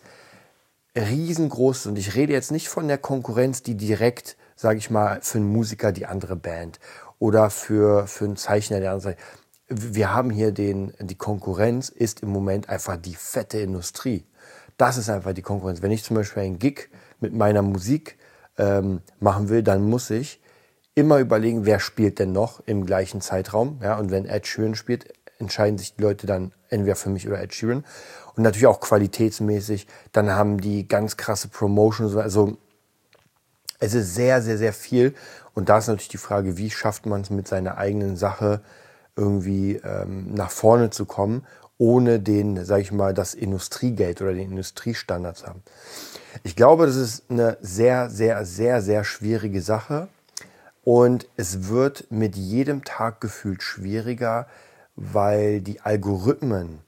riesengroß 0.95 1.81
ist. 1.81 1.85
Und 1.87 1.97
ich 1.97 2.15
rede 2.15 2.33
jetzt 2.33 2.51
nicht 2.51 2.69
von 2.69 2.87
der 2.87 2.97
Konkurrenz, 2.97 3.63
die 3.63 3.75
direkt, 3.75 4.37
sage 4.55 4.79
ich 4.79 4.89
mal, 4.89 5.19
für 5.21 5.37
einen 5.37 5.51
Musiker 5.51 5.91
die 5.91 6.05
andere 6.05 6.35
Band 6.35 6.79
oder 7.17 7.49
für, 7.49 8.07
für 8.07 8.25
einen 8.25 8.37
Zeichner 8.37 8.79
der 8.79 8.93
andere 8.93 9.15
wir 9.69 10.13
haben 10.13 10.31
hier 10.31 10.51
den, 10.51 10.93
die 10.99 11.15
Konkurrenz 11.15 11.89
ist 11.89 12.21
im 12.21 12.29
Moment 12.29 12.69
einfach 12.69 12.97
die 12.97 13.15
fette 13.15 13.59
Industrie. 13.59 14.25
Das 14.77 14.97
ist 14.97 15.09
einfach 15.09 15.33
die 15.33 15.41
Konkurrenz. 15.41 15.81
Wenn 15.81 15.91
ich 15.91 16.03
zum 16.03 16.15
Beispiel 16.15 16.43
einen 16.43 16.59
Gig 16.59 16.89
mit 17.19 17.33
meiner 17.33 17.61
Musik 17.61 18.17
ähm, 18.57 19.01
machen 19.19 19.49
will, 19.49 19.61
dann 19.61 19.83
muss 19.83 20.09
ich 20.09 20.41
immer 20.95 21.19
überlegen, 21.19 21.65
wer 21.65 21.79
spielt 21.79 22.19
denn 22.19 22.31
noch 22.31 22.61
im 22.65 22.85
gleichen 22.85 23.21
Zeitraum. 23.21 23.79
Ja, 23.81 23.97
und 23.97 24.11
wenn 24.11 24.25
Ed 24.25 24.47
Sheeran 24.47 24.75
spielt, 24.75 25.13
entscheiden 25.37 25.77
sich 25.77 25.95
die 25.95 26.01
Leute 26.01 26.27
dann 26.27 26.51
entweder 26.69 26.95
für 26.95 27.09
mich 27.09 27.27
oder 27.27 27.41
Ed 27.41 27.53
Sheeran. 27.53 27.85
Und 28.35 28.43
natürlich 28.43 28.67
auch 28.67 28.79
qualitätsmäßig. 28.79 29.87
Dann 30.11 30.31
haben 30.31 30.59
die 30.59 30.87
ganz 30.87 31.15
krasse 31.15 31.47
Promotions. 31.47 32.15
Also 32.15 32.57
es 33.79 33.93
ist 33.93 34.15
sehr, 34.15 34.41
sehr, 34.41 34.57
sehr 34.57 34.73
viel. 34.73 35.13
Und 35.53 35.69
da 35.69 35.77
ist 35.77 35.87
natürlich 35.87 36.09
die 36.09 36.17
Frage, 36.17 36.57
wie 36.57 36.69
schafft 36.69 37.05
man 37.05 37.21
es 37.21 37.29
mit 37.29 37.47
seiner 37.47 37.77
eigenen 37.77 38.17
Sache 38.17 38.61
irgendwie 39.15 39.75
ähm, 39.75 40.33
nach 40.33 40.51
vorne 40.51 40.89
zu 40.89 41.05
kommen, 41.05 41.45
ohne 41.77 42.19
den, 42.19 42.65
sage 42.65 42.81
ich 42.81 42.91
mal, 42.91 43.13
das 43.13 43.33
Industriegeld 43.33 44.21
oder 44.21 44.33
den 44.33 44.51
Industriestandard 44.51 45.37
zu 45.37 45.47
haben. 45.47 45.63
Ich 46.43 46.55
glaube, 46.55 46.85
das 46.85 46.95
ist 46.95 47.23
eine 47.29 47.57
sehr, 47.61 48.09
sehr, 48.09 48.45
sehr, 48.45 48.81
sehr 48.81 49.03
schwierige 49.03 49.61
Sache. 49.61 50.09
Und 50.83 51.27
es 51.37 51.67
wird 51.67 52.09
mit 52.09 52.35
jedem 52.35 52.83
Tag 52.83 53.21
gefühlt 53.21 53.63
schwieriger, 53.63 54.47
weil 54.95 55.61
die 55.61 55.81
Algorithmen 55.81 56.79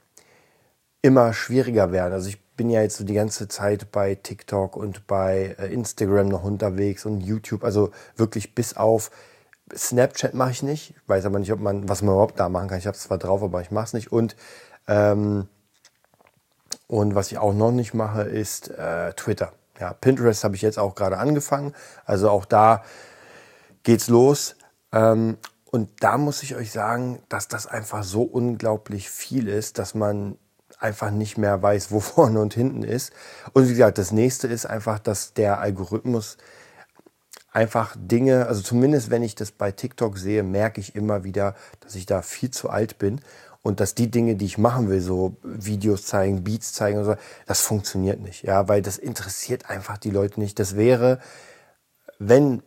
immer 1.02 1.32
schwieriger 1.32 1.92
werden. 1.92 2.12
Also 2.12 2.28
ich 2.28 2.40
bin 2.56 2.70
ja 2.70 2.82
jetzt 2.82 2.96
so 2.96 3.04
die 3.04 3.14
ganze 3.14 3.48
Zeit 3.48 3.90
bei 3.92 4.14
TikTok 4.14 4.76
und 4.76 5.06
bei 5.06 5.56
äh, 5.58 5.72
Instagram 5.72 6.28
noch 6.28 6.44
unterwegs 6.44 7.06
und 7.06 7.20
YouTube. 7.20 7.64
Also 7.64 7.90
wirklich 8.16 8.54
bis 8.54 8.76
auf 8.76 9.10
Snapchat 9.74 10.34
mache 10.34 10.50
ich 10.50 10.62
nicht. 10.62 10.90
Ich 10.90 11.08
weiß 11.08 11.24
aber 11.24 11.38
nicht, 11.38 11.52
ob 11.52 11.60
man, 11.60 11.88
was 11.88 12.02
man 12.02 12.14
überhaupt 12.14 12.38
da 12.38 12.48
machen 12.48 12.68
kann. 12.68 12.78
Ich 12.78 12.86
habe 12.86 12.96
es 12.96 13.02
zwar 13.02 13.18
drauf, 13.18 13.42
aber 13.42 13.60
ich 13.62 13.70
mache 13.70 13.86
es 13.86 13.92
nicht. 13.92 14.12
Und, 14.12 14.36
ähm, 14.86 15.48
und 16.86 17.14
was 17.14 17.32
ich 17.32 17.38
auch 17.38 17.54
noch 17.54 17.72
nicht 17.72 17.94
mache, 17.94 18.22
ist 18.22 18.70
äh, 18.70 19.12
Twitter. 19.14 19.52
Ja, 19.80 19.94
Pinterest 19.94 20.44
habe 20.44 20.54
ich 20.54 20.62
jetzt 20.62 20.78
auch 20.78 20.94
gerade 20.94 21.18
angefangen. 21.18 21.74
Also 22.04 22.30
auch 22.30 22.44
da 22.44 22.82
geht's 23.82 24.08
los. 24.08 24.56
Ähm, 24.92 25.38
und 25.70 25.88
da 26.00 26.18
muss 26.18 26.42
ich 26.42 26.54
euch 26.54 26.70
sagen, 26.70 27.22
dass 27.28 27.48
das 27.48 27.66
einfach 27.66 28.04
so 28.04 28.22
unglaublich 28.22 29.08
viel 29.08 29.48
ist, 29.48 29.78
dass 29.78 29.94
man 29.94 30.36
einfach 30.78 31.10
nicht 31.10 31.38
mehr 31.38 31.62
weiß, 31.62 31.90
wo 31.90 32.00
vorne 32.00 32.40
und 32.40 32.54
hinten 32.54 32.82
ist. 32.82 33.12
Und 33.52 33.66
wie 33.68 33.72
gesagt, 33.72 33.98
das 33.98 34.12
nächste 34.12 34.48
ist 34.48 34.66
einfach, 34.66 34.98
dass 34.98 35.32
der 35.32 35.60
Algorithmus 35.60 36.36
einfach 37.52 37.96
Dinge, 37.98 38.46
also 38.46 38.62
zumindest 38.62 39.10
wenn 39.10 39.22
ich 39.22 39.34
das 39.34 39.52
bei 39.52 39.72
TikTok 39.72 40.18
sehe, 40.18 40.42
merke 40.42 40.80
ich 40.80 40.94
immer 40.94 41.24
wieder, 41.24 41.54
dass 41.80 41.94
ich 41.94 42.06
da 42.06 42.22
viel 42.22 42.50
zu 42.50 42.70
alt 42.70 42.98
bin 42.98 43.20
und 43.62 43.80
dass 43.80 43.94
die 43.94 44.10
Dinge, 44.10 44.36
die 44.36 44.46
ich 44.46 44.58
machen 44.58 44.88
will, 44.88 45.00
so 45.00 45.36
Videos 45.42 46.04
zeigen, 46.06 46.44
Beats 46.44 46.72
zeigen 46.72 46.98
und 46.98 47.04
so, 47.04 47.14
das 47.46 47.60
funktioniert 47.60 48.20
nicht, 48.20 48.42
ja, 48.42 48.68
weil 48.68 48.82
das 48.82 48.98
interessiert 48.98 49.70
einfach 49.70 49.98
die 49.98 50.10
Leute 50.10 50.40
nicht. 50.40 50.58
Das 50.58 50.76
wäre, 50.76 51.20
wenn, 52.18 52.62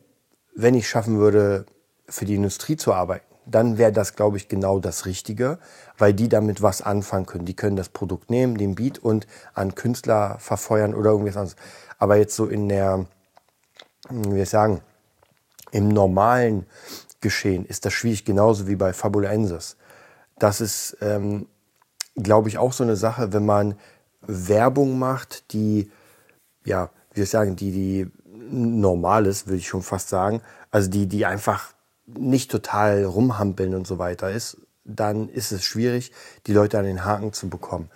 wenn 0.56 0.76
ich 0.76 0.88
schaffen 0.88 1.18
würde, 1.18 1.66
für 2.08 2.26
die 2.26 2.36
Industrie 2.36 2.78
zu 2.78 2.94
arbeiten, 2.94 3.26
dann 3.48 3.78
wäre 3.78 3.92
das, 3.92 4.16
glaube 4.16 4.38
ich, 4.38 4.48
genau 4.48 4.80
das 4.80 5.06
Richtige, 5.06 5.60
weil 5.98 6.14
die 6.14 6.30
damit 6.30 6.62
was 6.62 6.82
anfangen 6.82 7.26
können. 7.26 7.46
Die 7.46 7.56
können 7.56 7.76
das 7.76 7.90
Produkt 7.90 8.30
nehmen, 8.30 8.58
den 8.58 8.76
Beat 8.76 9.00
und 9.00 9.28
an 9.54 9.76
Künstler 9.76 10.38
verfeuern 10.40 10.94
oder 10.94 11.12
irgendwas 11.12 11.38
anderes. 11.38 11.56
Aber 11.98 12.16
jetzt 12.16 12.36
so 12.36 12.48
in 12.48 12.70
der, 12.70 13.06
wir 14.10 14.46
sagen, 14.46 14.82
im 15.72 15.90
normalen 15.90 16.66
Geschehen 17.22 17.66
ist 17.66 17.86
das 17.86 17.94
schwierig, 17.94 18.26
genauso 18.26 18.68
wie 18.68 18.76
bei 18.76 18.94
Fabulensis. 18.94 19.78
Das 20.38 20.62
ist, 20.62 20.98
ähm, 21.02 21.48
glaube 22.16 22.50
ich, 22.50 22.58
auch 22.58 22.74
so 22.74 22.84
eine 22.84 22.96
Sache, 22.96 23.34
wenn 23.34 23.46
man 23.46 23.76
Werbung 24.22 25.00
macht, 25.00 25.52
die, 25.54 25.92
ja, 26.66 26.90
wie 27.12 27.22
wir 27.22 27.26
sagen, 27.26 27.56
die, 27.56 27.72
die 27.72 28.12
normal 28.50 29.26
ist, 29.26 29.48
würde 29.48 29.58
ich 29.58 29.68
schon 29.68 29.82
fast 29.82 30.10
sagen. 30.10 30.42
Also 30.72 30.90
die, 30.90 31.08
die 31.08 31.26
einfach 31.26 31.74
nicht 32.06 32.52
total 32.52 33.04
rumhampeln 33.06 33.74
und 33.74 33.88
so 33.88 33.98
weiter 33.98 34.30
ist, 34.30 34.58
dann 34.84 35.30
ist 35.30 35.52
es 35.52 35.64
schwierig, 35.64 36.12
die 36.46 36.54
Leute 36.54 36.78
an 36.78 36.86
den 36.86 37.04
Haken 37.04 37.34
zu 37.34 37.50
bekommen, 37.50 37.90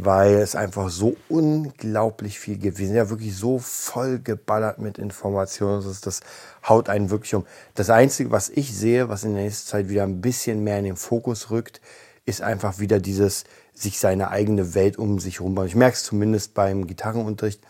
weil 0.00 0.36
es 0.36 0.54
einfach 0.54 0.90
so 0.90 1.16
unglaublich 1.28 2.38
viel 2.38 2.56
gibt. 2.56 2.78
Wir 2.78 2.86
sind 2.86 2.94
ja 2.94 3.10
wirklich 3.10 3.36
so 3.36 3.58
voll 3.58 4.20
geballert 4.20 4.78
mit 4.78 4.96
Informationen, 4.96 5.82
das, 5.82 6.00
das 6.00 6.20
haut 6.68 6.88
einen 6.88 7.10
wirklich 7.10 7.34
um. 7.34 7.44
Das 7.74 7.90
Einzige, 7.90 8.30
was 8.30 8.48
ich 8.48 8.76
sehe, 8.76 9.08
was 9.08 9.24
in 9.24 9.34
der 9.34 9.42
nächsten 9.42 9.68
Zeit 9.68 9.88
wieder 9.88 10.04
ein 10.04 10.20
bisschen 10.20 10.62
mehr 10.62 10.78
in 10.78 10.84
den 10.84 10.96
Fokus 10.96 11.50
rückt, 11.50 11.80
ist 12.26 12.42
einfach 12.42 12.78
wieder 12.78 13.00
dieses 13.00 13.42
sich 13.74 13.98
seine 13.98 14.30
eigene 14.30 14.74
Welt 14.74 14.98
um 14.98 15.18
sich 15.18 15.40
herum 15.40 15.56
bauen. 15.56 15.66
Ich 15.66 15.74
merke 15.74 15.96
es 15.96 16.04
zumindest 16.04 16.54
beim 16.54 16.86
Gitarrenunterricht, 16.86 17.60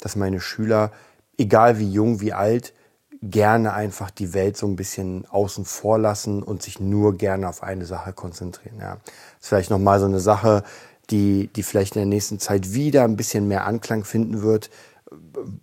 dass 0.00 0.16
meine 0.16 0.40
Schüler, 0.40 0.90
egal 1.36 1.78
wie 1.78 1.90
jung, 1.90 2.22
wie 2.22 2.32
alt, 2.32 2.72
gerne 3.20 3.74
einfach 3.74 4.10
die 4.10 4.32
Welt 4.32 4.56
so 4.56 4.66
ein 4.66 4.76
bisschen 4.76 5.26
außen 5.26 5.66
vor 5.66 5.98
lassen 5.98 6.42
und 6.42 6.62
sich 6.62 6.80
nur 6.80 7.18
gerne 7.18 7.46
auf 7.46 7.62
eine 7.62 7.84
Sache 7.84 8.14
konzentrieren. 8.14 8.78
Ja. 8.80 8.96
Das 8.96 9.42
ist 9.42 9.48
vielleicht 9.48 9.70
nochmal 9.70 10.00
so 10.00 10.06
eine 10.06 10.20
Sache, 10.20 10.62
die, 11.10 11.48
die 11.48 11.62
vielleicht 11.62 11.96
in 11.96 12.00
der 12.00 12.06
nächsten 12.06 12.38
Zeit 12.38 12.74
wieder 12.74 13.04
ein 13.04 13.16
bisschen 13.16 13.48
mehr 13.48 13.66
Anklang 13.66 14.04
finden 14.04 14.42
wird. 14.42 14.70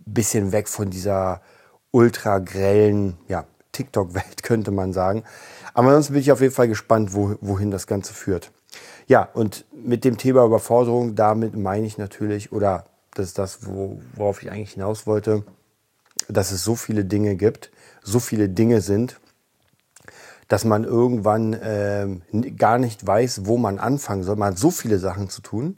Bisschen 0.06 0.52
weg 0.52 0.68
von 0.68 0.90
dieser 0.90 1.42
ultra 1.92 2.40
grellen 2.40 3.18
ja, 3.28 3.46
TikTok-Welt, 3.72 4.44
könnte 4.44 4.72
man 4.72 4.94
sagen. 4.94 5.24
Aber 5.74 5.88
ansonsten 5.88 6.14
bin 6.14 6.22
ich 6.22 6.32
auf 6.32 6.42
jeden 6.42 6.54
Fall 6.54 6.68
gespannt, 6.68 7.14
wo, 7.14 7.36
wohin 7.42 7.72
das 7.72 7.88
Ganze 7.88 8.14
führt. 8.14 8.52
Ja, 9.08 9.24
und 9.34 9.66
mit 9.74 10.06
dem 10.06 10.18
Thema 10.18 10.46
Überforderung, 10.46 11.16
damit 11.16 11.56
meine 11.56 11.86
ich 11.86 11.98
natürlich, 11.98 12.52
oder 12.52 12.86
das 13.14 13.28
ist 13.28 13.38
das, 13.38 13.66
wo, 13.66 14.02
worauf 14.16 14.42
ich 14.42 14.52
eigentlich 14.52 14.74
hinaus 14.74 15.06
wollte, 15.06 15.44
dass 16.30 16.52
es 16.52 16.64
so 16.64 16.76
viele 16.76 17.04
Dinge 17.04 17.36
gibt, 17.36 17.72
so 18.04 18.20
viele 18.20 18.48
Dinge 18.48 18.82
sind, 18.82 19.20
dass 20.52 20.66
man 20.66 20.84
irgendwann 20.84 21.54
äh, 21.54 22.08
gar 22.58 22.78
nicht 22.78 23.08
weiß, 23.08 23.46
wo 23.46 23.58
man 23.58 23.80
anfangen 23.80 24.24
soll. 24.24 24.36
Man 24.36 24.50
hat 24.50 24.58
so 24.58 24.70
viele 24.70 25.00
Sachen 25.00 25.30
zu 25.30 25.42
tun, 25.42 25.78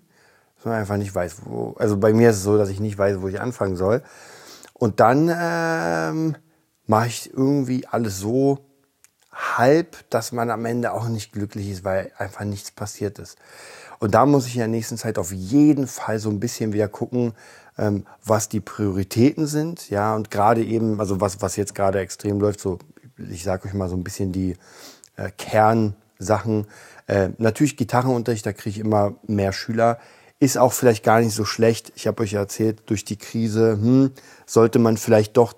dass 0.56 0.66
man 0.66 0.74
einfach 0.74 0.98
nicht 0.98 1.14
weiß, 1.14 1.42
wo. 1.46 1.76
Also 1.78 1.98
bei 1.98 2.12
mir 2.12 2.32
ist 2.32 2.38
es 2.38 2.44
so, 2.44 2.58
dass 2.58 2.70
ich 2.70 2.80
nicht 2.80 2.98
weiß, 2.98 3.22
wo 3.22 3.28
ich 3.28 3.40
anfangen 3.40 3.76
soll. 3.76 4.02
Und 4.74 5.00
dann 5.00 5.32
ähm, 5.32 6.38
mache 6.88 7.06
ich 7.06 7.32
irgendwie 7.32 7.86
alles 7.86 8.18
so 8.18 8.66
halb, 9.32 10.10
dass 10.10 10.32
man 10.32 10.50
am 10.50 10.66
Ende 10.66 10.92
auch 10.92 11.08
nicht 11.08 11.34
glücklich 11.34 11.70
ist, 11.70 11.84
weil 11.84 12.12
einfach 12.18 12.44
nichts 12.44 12.72
passiert 12.72 13.20
ist. 13.20 13.38
Und 14.00 14.16
da 14.16 14.26
muss 14.26 14.48
ich 14.48 14.56
in 14.56 14.60
der 14.60 14.68
nächsten 14.70 14.98
Zeit 14.98 15.20
auf 15.20 15.32
jeden 15.32 15.86
Fall 15.86 16.18
so 16.18 16.32
ein 16.32 16.40
bisschen 16.40 16.74
wieder 16.74 16.88
gucken, 16.88 17.34
ähm, 17.78 18.08
was 18.26 18.50
die 18.50 18.60
Prioritäten 18.60 19.46
sind, 19.46 19.92
ja, 19.92 20.16
und 20.16 20.32
gerade 20.32 20.64
eben, 20.64 21.00
also 21.00 21.22
was, 21.22 21.44
was 21.44 21.58
jetzt 21.58 21.76
gerade 21.76 22.00
extrem 22.00 22.40
läuft, 22.40 22.60
so, 22.60 22.80
ich 23.18 23.44
sage 23.44 23.68
euch 23.68 23.74
mal 23.74 23.90
so 23.90 23.96
ein 23.96 24.04
bisschen 24.04 24.32
die 24.32 24.56
äh, 25.16 25.30
Kernsachen. 25.38 26.68
Äh, 27.08 27.30
natürlich 27.38 27.78
Gitarrenunterricht, 27.78 28.46
da 28.46 28.54
kriege 28.54 28.78
ich 28.78 28.80
immer 28.80 29.16
mehr 29.28 29.54
Schüler. 29.54 30.00
Ist 30.40 30.58
auch 30.58 30.74
vielleicht 30.74 31.04
gar 31.04 31.20
nicht 31.20 31.34
so 31.34 31.46
schlecht. 31.46 31.94
Ich 31.96 32.08
habe 32.08 32.24
euch 32.24 32.34
ja 32.34 32.42
erzählt, 32.42 32.84
durch 32.88 33.06
die 33.06 33.18
Krise 33.18 33.74
hm, 33.74 34.12
sollte 34.46 34.80
man 34.80 34.98
vielleicht 34.98 35.38
doch 35.38 35.54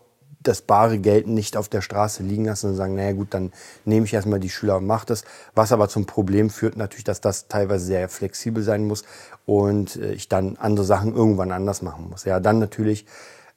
das 0.47 0.61
bare 0.61 0.99
Geld 0.99 1.27
nicht 1.27 1.57
auf 1.57 1.69
der 1.69 1.81
Straße 1.81 2.23
liegen 2.23 2.45
lassen 2.45 2.69
und 2.69 2.75
sagen, 2.75 2.95
naja 2.95 3.13
gut, 3.13 3.33
dann 3.33 3.51
nehme 3.83 4.05
ich 4.05 4.13
erstmal 4.13 4.39
die 4.39 4.49
Schüler 4.49 4.77
und 4.77 4.85
mache 4.85 5.07
das. 5.07 5.23
Was 5.55 5.71
aber 5.71 5.89
zum 5.89 6.05
Problem 6.05 6.49
führt 6.49 6.77
natürlich, 6.77 7.03
dass 7.03 7.21
das 7.21 7.47
teilweise 7.47 7.85
sehr 7.85 8.09
flexibel 8.09 8.63
sein 8.63 8.85
muss 8.85 9.03
und 9.45 9.95
äh, 9.95 10.13
ich 10.13 10.29
dann 10.29 10.57
andere 10.57 10.85
Sachen 10.85 11.15
irgendwann 11.15 11.51
anders 11.51 11.81
machen 11.81 12.09
muss. 12.09 12.25
Ja, 12.25 12.39
dann 12.39 12.59
natürlich 12.59 13.05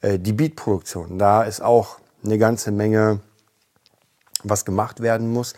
äh, 0.00 0.18
die 0.18 0.32
Beatproduktion. 0.32 1.18
Da 1.18 1.42
ist 1.42 1.60
auch 1.60 1.98
eine 2.24 2.38
ganze 2.38 2.70
Menge, 2.70 3.20
was 4.44 4.64
gemacht 4.64 5.00
werden 5.00 5.32
muss. 5.32 5.54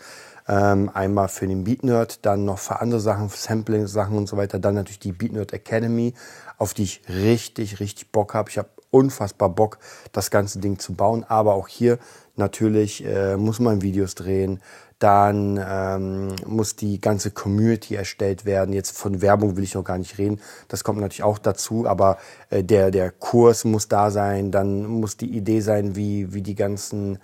Ähm, 0.47 0.89
einmal 0.93 1.27
für 1.27 1.47
den 1.47 1.63
Beat 1.63 1.83
Nerd, 1.83 2.25
dann 2.25 2.45
noch 2.45 2.59
für 2.59 2.81
andere 2.81 2.99
Sachen, 2.99 3.29
Sampling-Sachen 3.29 4.17
und 4.17 4.27
so 4.27 4.37
weiter. 4.37 4.59
Dann 4.59 4.75
natürlich 4.75 4.99
die 4.99 5.11
Beat 5.11 5.33
Nerd 5.33 5.53
Academy, 5.53 6.13
auf 6.57 6.73
die 6.73 6.83
ich 6.83 7.01
richtig, 7.07 7.79
richtig 7.79 8.11
Bock 8.11 8.33
habe. 8.33 8.49
Ich 8.49 8.57
habe 8.57 8.69
unfassbar 8.91 9.49
Bock, 9.49 9.79
das 10.11 10.29
ganze 10.29 10.59
Ding 10.59 10.77
zu 10.79 10.93
bauen. 10.93 11.23
Aber 11.27 11.53
auch 11.53 11.67
hier 11.67 11.99
natürlich 12.35 13.05
äh, 13.05 13.37
muss 13.37 13.59
man 13.59 13.81
Videos 13.81 14.15
drehen. 14.15 14.61
Dann 14.99 15.59
ähm, 15.63 16.35
muss 16.45 16.75
die 16.75 17.01
ganze 17.01 17.31
Community 17.31 17.95
erstellt 17.95 18.45
werden. 18.45 18.73
Jetzt 18.73 18.95
von 18.95 19.21
Werbung 19.21 19.57
will 19.57 19.63
ich 19.63 19.73
noch 19.73 19.83
gar 19.83 19.97
nicht 19.97 20.19
reden. 20.19 20.39
Das 20.67 20.83
kommt 20.83 20.99
natürlich 20.99 21.23
auch 21.23 21.39
dazu. 21.39 21.87
Aber 21.87 22.17
äh, 22.51 22.63
der, 22.63 22.91
der 22.91 23.09
Kurs 23.09 23.63
muss 23.63 23.87
da 23.87 24.11
sein. 24.11 24.51
Dann 24.51 24.85
muss 24.85 25.17
die 25.17 25.35
Idee 25.35 25.61
sein, 25.61 25.95
wie, 25.95 26.33
wie 26.33 26.43
die 26.43 26.55
ganzen, 26.55 27.17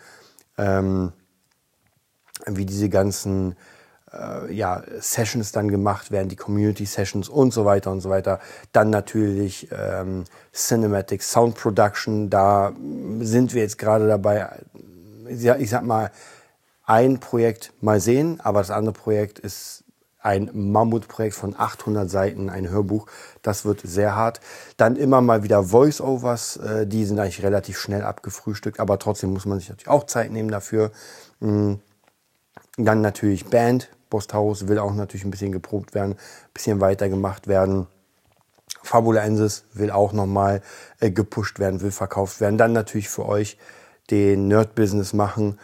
ähm, 0.58 1.14
wie 2.46 2.66
diese 2.66 2.90
ganzen 2.90 3.56
äh, 4.14 4.54
ja, 4.54 4.84
Sessions 5.00 5.52
dann 5.52 5.70
gemacht 5.70 6.12
werden, 6.12 6.30
die 6.30 6.36
Community 6.36 6.86
Sessions 6.86 7.30
und 7.30 7.54
so 7.54 7.66
weiter 7.66 7.92
und 7.92 8.02
so 8.02 8.10
weiter. 8.10 8.40
Dann 8.72 8.90
natürlich 8.90 9.68
ähm, 9.72 10.26
Cinematic 10.54 11.24
Sound 11.24 11.56
Production, 11.56 12.30
da 12.30 12.74
sind 13.20 13.54
wir 13.54 13.62
jetzt 13.62 13.78
gerade 13.78 14.08
dabei, 14.08 14.50
ich 15.28 15.70
sag 15.70 15.84
mal, 15.84 16.12
ein 16.86 17.20
Projekt 17.20 17.74
mal 17.82 18.00
sehen, 18.00 18.40
aber 18.42 18.60
das 18.60 18.72
andere 18.72 18.94
Projekt 18.94 19.40
ist 19.40 19.84
ein 20.20 20.50
Mammutprojekt 20.54 21.36
von 21.36 21.56
800 21.58 22.10
Seiten, 22.10 22.50
ein 22.50 22.70
Hörbuch. 22.70 23.08
Das 23.42 23.66
wird 23.66 23.82
sehr 23.84 24.16
hart. 24.16 24.42
Dann 24.76 24.96
immer 24.96 25.22
mal 25.22 25.44
wieder 25.44 25.64
Voice-Overs, 25.64 26.58
äh, 26.58 26.88
die 26.88 27.06
sind 27.06 27.20
eigentlich 27.20 27.44
relativ 27.44 27.78
schnell 27.78 28.04
abgefrühstückt, 28.04 28.80
aber 28.80 29.00
trotzdem 29.00 29.32
muss 29.32 29.46
man 29.46 29.60
sich 29.60 29.70
natürlich 29.70 29.88
auch 29.88 30.06
Zeit 30.06 30.32
nehmen 30.32 30.50
dafür. 30.50 30.92
Mhm. 31.40 31.80
Dann 32.78 33.02
natürlich 33.02 33.46
Band, 33.46 33.90
Posthaus 34.10 34.68
will 34.68 34.80
auch 34.80 34.94
natürlich 34.94 35.26
ein 35.26 35.32
bisschen 35.32 35.52
geprobt 35.52 35.94
werden, 35.96 36.14
ein 36.14 36.54
bisschen 36.54 36.80
weiter 36.80 37.10
gemacht 37.10 37.48
werden. 37.48 37.88
Fabulensis 38.84 39.66
will 39.74 39.92
auch 39.92 40.14
nochmal 40.14 40.62
äh, 41.00 41.12
gepusht 41.12 41.60
werden, 41.60 41.82
will 41.82 41.92
verkauft 41.92 42.40
werden. 42.40 42.58
Dann 42.58 42.74
natürlich 42.74 43.10
für 43.10 43.26
euch 43.26 43.58
den 44.10 44.48
Nerd-Business 44.48 45.14
machen. 45.14 45.60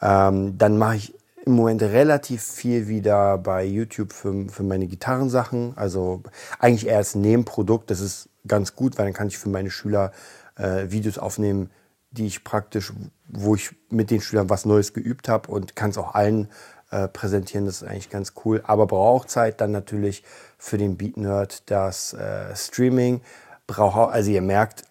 Ähm, 0.00 0.58
dann 0.58 0.78
mache 0.78 0.96
ich 0.96 1.14
im 1.44 1.54
Moment 1.54 1.82
relativ 1.82 2.42
viel 2.42 2.88
wieder 2.88 3.38
bei 3.38 3.64
YouTube 3.64 4.12
für, 4.12 4.48
für 4.48 4.62
meine 4.62 4.86
Gitarrensachen. 4.86 5.72
Also 5.76 6.22
eigentlich 6.58 6.86
eher 6.86 6.98
als 6.98 7.14
Nebenprodukt. 7.14 7.90
Das 7.90 8.00
ist 8.00 8.28
ganz 8.46 8.76
gut, 8.76 8.98
weil 8.98 9.06
dann 9.06 9.14
kann 9.14 9.28
ich 9.28 9.38
für 9.38 9.48
meine 9.48 9.70
Schüler 9.70 10.12
äh, 10.56 10.90
Videos 10.90 11.18
aufnehmen, 11.18 11.70
die 12.10 12.26
ich 12.26 12.44
praktisch, 12.44 12.92
wo 13.28 13.54
ich 13.54 13.74
mit 13.90 14.10
den 14.10 14.20
Schülern 14.20 14.50
was 14.50 14.64
Neues 14.64 14.92
geübt 14.94 15.28
habe 15.28 15.50
und 15.50 15.76
kann 15.76 15.90
es 15.90 15.98
auch 15.98 16.14
allen 16.14 16.48
äh, 16.90 17.08
präsentieren. 17.08 17.66
Das 17.66 17.82
ist 17.82 17.88
eigentlich 17.88 18.10
ganz 18.10 18.32
cool. 18.44 18.62
Aber 18.66 18.86
braucht 18.86 19.30
Zeit 19.30 19.60
dann 19.60 19.72
natürlich 19.72 20.24
für 20.56 20.78
den 20.78 20.96
Beat 20.96 21.16
Nerd 21.16 21.70
das 21.70 22.14
äh, 22.14 22.54
Streaming. 22.56 23.20
Braucht, 23.66 24.12
also 24.12 24.30
ihr 24.30 24.42
merkt, 24.42 24.84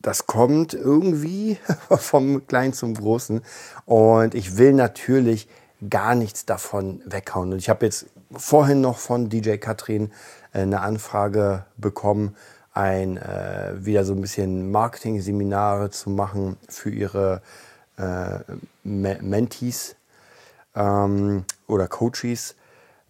das 0.00 0.26
kommt 0.26 0.74
irgendwie 0.74 1.58
vom 1.90 2.46
Kleinen 2.46 2.72
zum 2.72 2.94
Großen. 2.94 3.42
Und 3.84 4.34
ich 4.34 4.56
will 4.56 4.72
natürlich 4.72 5.48
gar 5.90 6.14
nichts 6.14 6.46
davon 6.46 7.02
weghauen. 7.04 7.52
Und 7.52 7.58
ich 7.58 7.68
habe 7.68 7.84
jetzt 7.84 8.06
vorhin 8.34 8.80
noch 8.80 8.98
von 8.98 9.28
DJ 9.28 9.56
Katrin 9.56 10.12
äh, 10.52 10.60
eine 10.60 10.80
Anfrage 10.80 11.66
bekommen, 11.76 12.36
ein 12.74 13.16
äh, 13.18 13.74
wieder 13.76 14.04
so 14.04 14.14
ein 14.14 14.20
bisschen 14.20 14.70
Marketing-Seminare 14.70 15.90
zu 15.90 16.10
machen 16.10 16.56
für 16.68 16.90
ihre 16.90 17.42
äh, 17.98 18.38
Mentees 18.82 19.96
ähm, 20.74 21.44
oder 21.66 21.88
Coaches. 21.88 22.54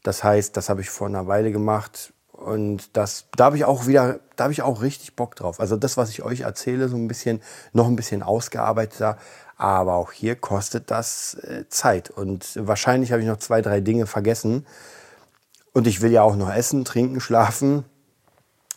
Das 0.02 0.24
heißt, 0.24 0.56
das 0.56 0.68
habe 0.68 0.80
ich 0.80 0.90
vor 0.90 1.06
einer 1.06 1.26
Weile 1.28 1.52
gemacht 1.52 2.12
und 2.42 2.96
das, 2.96 3.26
da 3.36 3.44
habe 3.44 3.56
ich 3.56 3.64
auch 3.64 3.86
wieder, 3.86 4.18
da 4.36 4.44
habe 4.44 4.52
ich 4.52 4.62
auch 4.62 4.82
richtig 4.82 5.14
Bock 5.14 5.36
drauf. 5.36 5.60
Also 5.60 5.76
das, 5.76 5.96
was 5.96 6.10
ich 6.10 6.22
euch 6.22 6.40
erzähle, 6.40 6.88
so 6.88 6.96
ein 6.96 7.06
bisschen, 7.06 7.40
noch 7.72 7.86
ein 7.86 7.96
bisschen 7.96 8.22
ausgearbeiteter. 8.22 9.16
Aber 9.56 9.94
auch 9.94 10.10
hier 10.10 10.34
kostet 10.34 10.90
das 10.90 11.34
äh, 11.34 11.68
Zeit. 11.68 12.10
Und 12.10 12.58
wahrscheinlich 12.60 13.12
habe 13.12 13.22
ich 13.22 13.28
noch 13.28 13.36
zwei, 13.36 13.62
drei 13.62 13.80
Dinge 13.80 14.06
vergessen. 14.06 14.66
Und 15.72 15.86
ich 15.86 16.00
will 16.00 16.10
ja 16.10 16.22
auch 16.22 16.34
noch 16.34 16.52
essen, 16.52 16.84
trinken, 16.84 17.20
schlafen. 17.20 17.84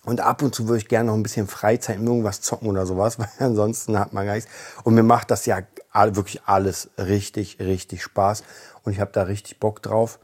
Und 0.05 0.21
ab 0.21 0.41
und 0.43 0.53
zu 0.53 0.67
würde 0.67 0.77
ich 0.77 0.87
gerne 0.87 1.07
noch 1.07 1.15
ein 1.15 1.23
bisschen 1.23 1.47
Freizeit 1.47 1.99
mit 1.99 2.07
irgendwas 2.07 2.41
zocken 2.41 2.69
oder 2.69 2.85
sowas, 2.85 3.19
weil 3.19 3.27
ansonsten 3.39 3.99
hat 3.99 4.13
man 4.13 4.25
gar 4.25 4.35
nichts. 4.35 4.49
Und 4.83 4.93
mir 4.93 5.03
macht 5.03 5.31
das 5.31 5.45
ja 5.45 5.61
wirklich 5.93 6.43
alles 6.45 6.89
richtig, 6.97 7.59
richtig 7.59 8.03
Spaß. 8.03 8.43
Und 8.83 8.91
ich 8.91 8.99
habe 8.99 9.11
da 9.11 9.23
richtig 9.23 9.59
Bock 9.59 9.81
drauf. 9.81 10.19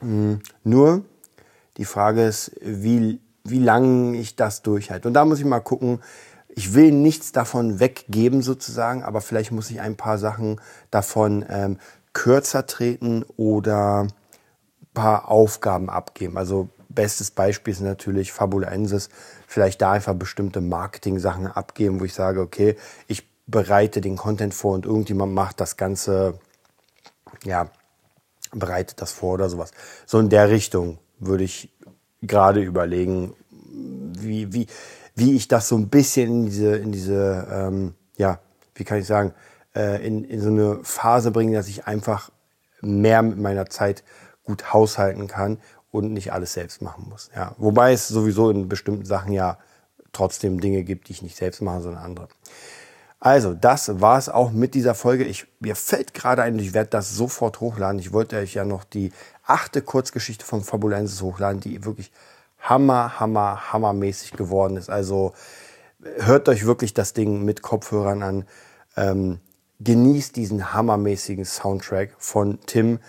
Hm, 0.00 0.40
nur 0.62 1.04
die 1.76 1.84
Frage 1.84 2.24
ist, 2.24 2.52
wie, 2.60 3.20
wie 3.44 3.58
lange 3.58 4.16
ich 4.16 4.36
das 4.36 4.62
durchhalte. 4.62 5.08
Und 5.08 5.14
da 5.14 5.24
muss 5.24 5.38
ich 5.38 5.44
mal 5.44 5.60
gucken. 5.60 6.00
Ich 6.50 6.74
will 6.74 6.90
nichts 6.90 7.30
davon 7.30 7.78
weggeben 7.78 8.42
sozusagen, 8.42 9.04
aber 9.04 9.20
vielleicht 9.20 9.52
muss 9.52 9.70
ich 9.70 9.80
ein 9.80 9.96
paar 9.96 10.18
Sachen 10.18 10.60
davon 10.90 11.44
ähm, 11.48 11.78
kürzer 12.12 12.66
treten 12.66 13.24
oder 13.36 14.02
ein 14.02 14.12
paar 14.92 15.30
Aufgaben 15.30 15.88
abgeben. 15.88 16.36
Also 16.36 16.68
bestes 16.98 17.30
Beispiel 17.30 17.72
ist 17.72 17.80
natürlich 17.80 18.32
Fabulensis. 18.32 19.08
Vielleicht 19.46 19.80
da 19.82 19.92
einfach 19.92 20.14
bestimmte 20.14 20.60
Marketing-Sachen 20.60 21.46
abgeben, 21.46 22.00
wo 22.00 22.04
ich 22.04 22.12
sage, 22.12 22.40
okay, 22.40 22.74
ich 23.06 23.22
bereite 23.46 24.00
den 24.00 24.16
Content 24.16 24.52
vor 24.52 24.74
und 24.74 24.84
irgendjemand 24.84 25.32
macht 25.32 25.60
das 25.60 25.76
Ganze, 25.76 26.40
ja, 27.44 27.70
bereitet 28.52 29.00
das 29.00 29.12
vor 29.12 29.34
oder 29.34 29.48
sowas. 29.48 29.70
So 30.06 30.18
in 30.18 30.28
der 30.28 30.50
Richtung 30.50 30.98
würde 31.20 31.44
ich 31.44 31.72
gerade 32.20 32.62
überlegen, 32.62 33.32
wie, 34.18 34.52
wie, 34.52 34.66
wie 35.14 35.36
ich 35.36 35.46
das 35.46 35.68
so 35.68 35.76
ein 35.76 35.90
bisschen 35.90 36.28
in 36.30 36.46
diese, 36.46 36.76
in 36.78 36.90
diese 36.90 37.46
ähm, 37.48 37.94
ja, 38.16 38.40
wie 38.74 38.82
kann 38.82 38.98
ich 38.98 39.06
sagen, 39.06 39.34
äh, 39.72 40.04
in, 40.04 40.24
in 40.24 40.40
so 40.40 40.48
eine 40.48 40.80
Phase 40.82 41.30
bringen, 41.30 41.54
dass 41.54 41.68
ich 41.68 41.86
einfach 41.86 42.32
mehr 42.80 43.22
mit 43.22 43.38
meiner 43.38 43.70
Zeit 43.70 44.02
gut 44.42 44.72
haushalten 44.72 45.28
kann 45.28 45.58
und 45.90 46.12
nicht 46.12 46.32
alles 46.32 46.52
selbst 46.52 46.82
machen 46.82 47.06
muss. 47.08 47.30
Ja. 47.34 47.54
Wobei 47.58 47.92
es 47.92 48.08
sowieso 48.08 48.50
in 48.50 48.68
bestimmten 48.68 49.04
Sachen 49.04 49.32
ja 49.32 49.58
trotzdem 50.12 50.60
Dinge 50.60 50.84
gibt, 50.84 51.08
die 51.08 51.12
ich 51.12 51.22
nicht 51.22 51.36
selbst 51.36 51.62
mache, 51.62 51.82
sondern 51.82 52.02
andere. 52.02 52.28
Also, 53.20 53.52
das 53.52 54.00
war 54.00 54.16
es 54.16 54.28
auch 54.28 54.52
mit 54.52 54.74
dieser 54.74 54.94
Folge. 54.94 55.24
Ich, 55.24 55.46
mir 55.58 55.74
fällt 55.74 56.14
gerade 56.14 56.42
ein, 56.42 56.58
ich 56.58 56.72
werde 56.72 56.90
das 56.90 57.14
sofort 57.14 57.60
hochladen. 57.60 57.98
Ich 57.98 58.12
wollte 58.12 58.36
euch 58.36 58.54
ja 58.54 58.64
noch 58.64 58.84
die 58.84 59.12
achte 59.44 59.82
Kurzgeschichte 59.82 60.44
von 60.44 60.62
Fabulensis 60.62 61.20
hochladen, 61.20 61.60
die 61.60 61.84
wirklich 61.84 62.12
hammer, 62.60 63.18
hammer, 63.18 63.72
hammermäßig 63.72 64.32
geworden 64.32 64.76
ist. 64.76 64.88
Also 64.88 65.32
hört 66.18 66.48
euch 66.48 66.64
wirklich 66.64 66.94
das 66.94 67.12
Ding 67.12 67.44
mit 67.44 67.62
Kopfhörern 67.62 68.22
an. 68.22 68.44
Ähm, 68.96 69.40
genießt 69.80 70.36
diesen 70.36 70.72
hammermäßigen 70.72 71.44
Soundtrack 71.44 72.10
von 72.18 72.58
Tim. 72.66 73.00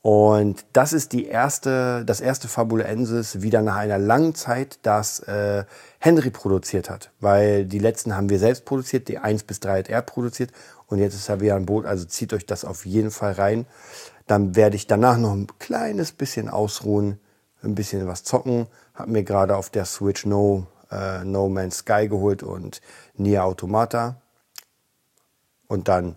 Und 0.00 0.64
das 0.72 0.92
ist 0.92 1.12
die 1.12 1.26
erste, 1.26 2.04
das 2.04 2.20
erste 2.20 2.46
Fabulensis 2.46 3.42
wieder 3.42 3.62
nach 3.62 3.76
einer 3.76 3.98
langen 3.98 4.34
Zeit, 4.34 4.78
das 4.82 5.20
äh, 5.20 5.64
Henry 5.98 6.30
produziert 6.30 6.88
hat. 6.88 7.10
Weil 7.20 7.64
die 7.64 7.80
letzten 7.80 8.14
haben 8.14 8.30
wir 8.30 8.38
selbst 8.38 8.64
produziert, 8.64 9.08
die 9.08 9.18
1 9.18 9.42
bis 9.42 9.60
3 9.60 9.78
hat 9.80 9.88
er 9.88 10.02
produziert 10.02 10.52
und 10.86 10.98
jetzt 10.98 11.14
ist 11.14 11.28
er 11.28 11.40
wieder 11.40 11.56
an 11.56 11.66
Boot, 11.66 11.84
also 11.84 12.04
zieht 12.04 12.32
euch 12.32 12.46
das 12.46 12.64
auf 12.64 12.86
jeden 12.86 13.10
Fall 13.10 13.32
rein. 13.32 13.66
Dann 14.26 14.54
werde 14.54 14.76
ich 14.76 14.86
danach 14.86 15.18
noch 15.18 15.32
ein 15.32 15.48
kleines 15.58 16.12
bisschen 16.12 16.48
ausruhen, 16.48 17.18
ein 17.62 17.74
bisschen 17.74 18.06
was 18.06 18.22
zocken. 18.22 18.66
Hab 18.94 19.08
mir 19.08 19.24
gerade 19.24 19.56
auf 19.56 19.68
der 19.68 19.84
Switch 19.84 20.24
No, 20.24 20.66
äh, 20.92 21.24
no 21.24 21.48
Man's 21.48 21.78
Sky 21.78 22.08
geholt 22.08 22.42
und 22.42 22.80
Nier 23.16 23.44
Automata. 23.44 24.20
Und 25.66 25.88
dann 25.88 26.16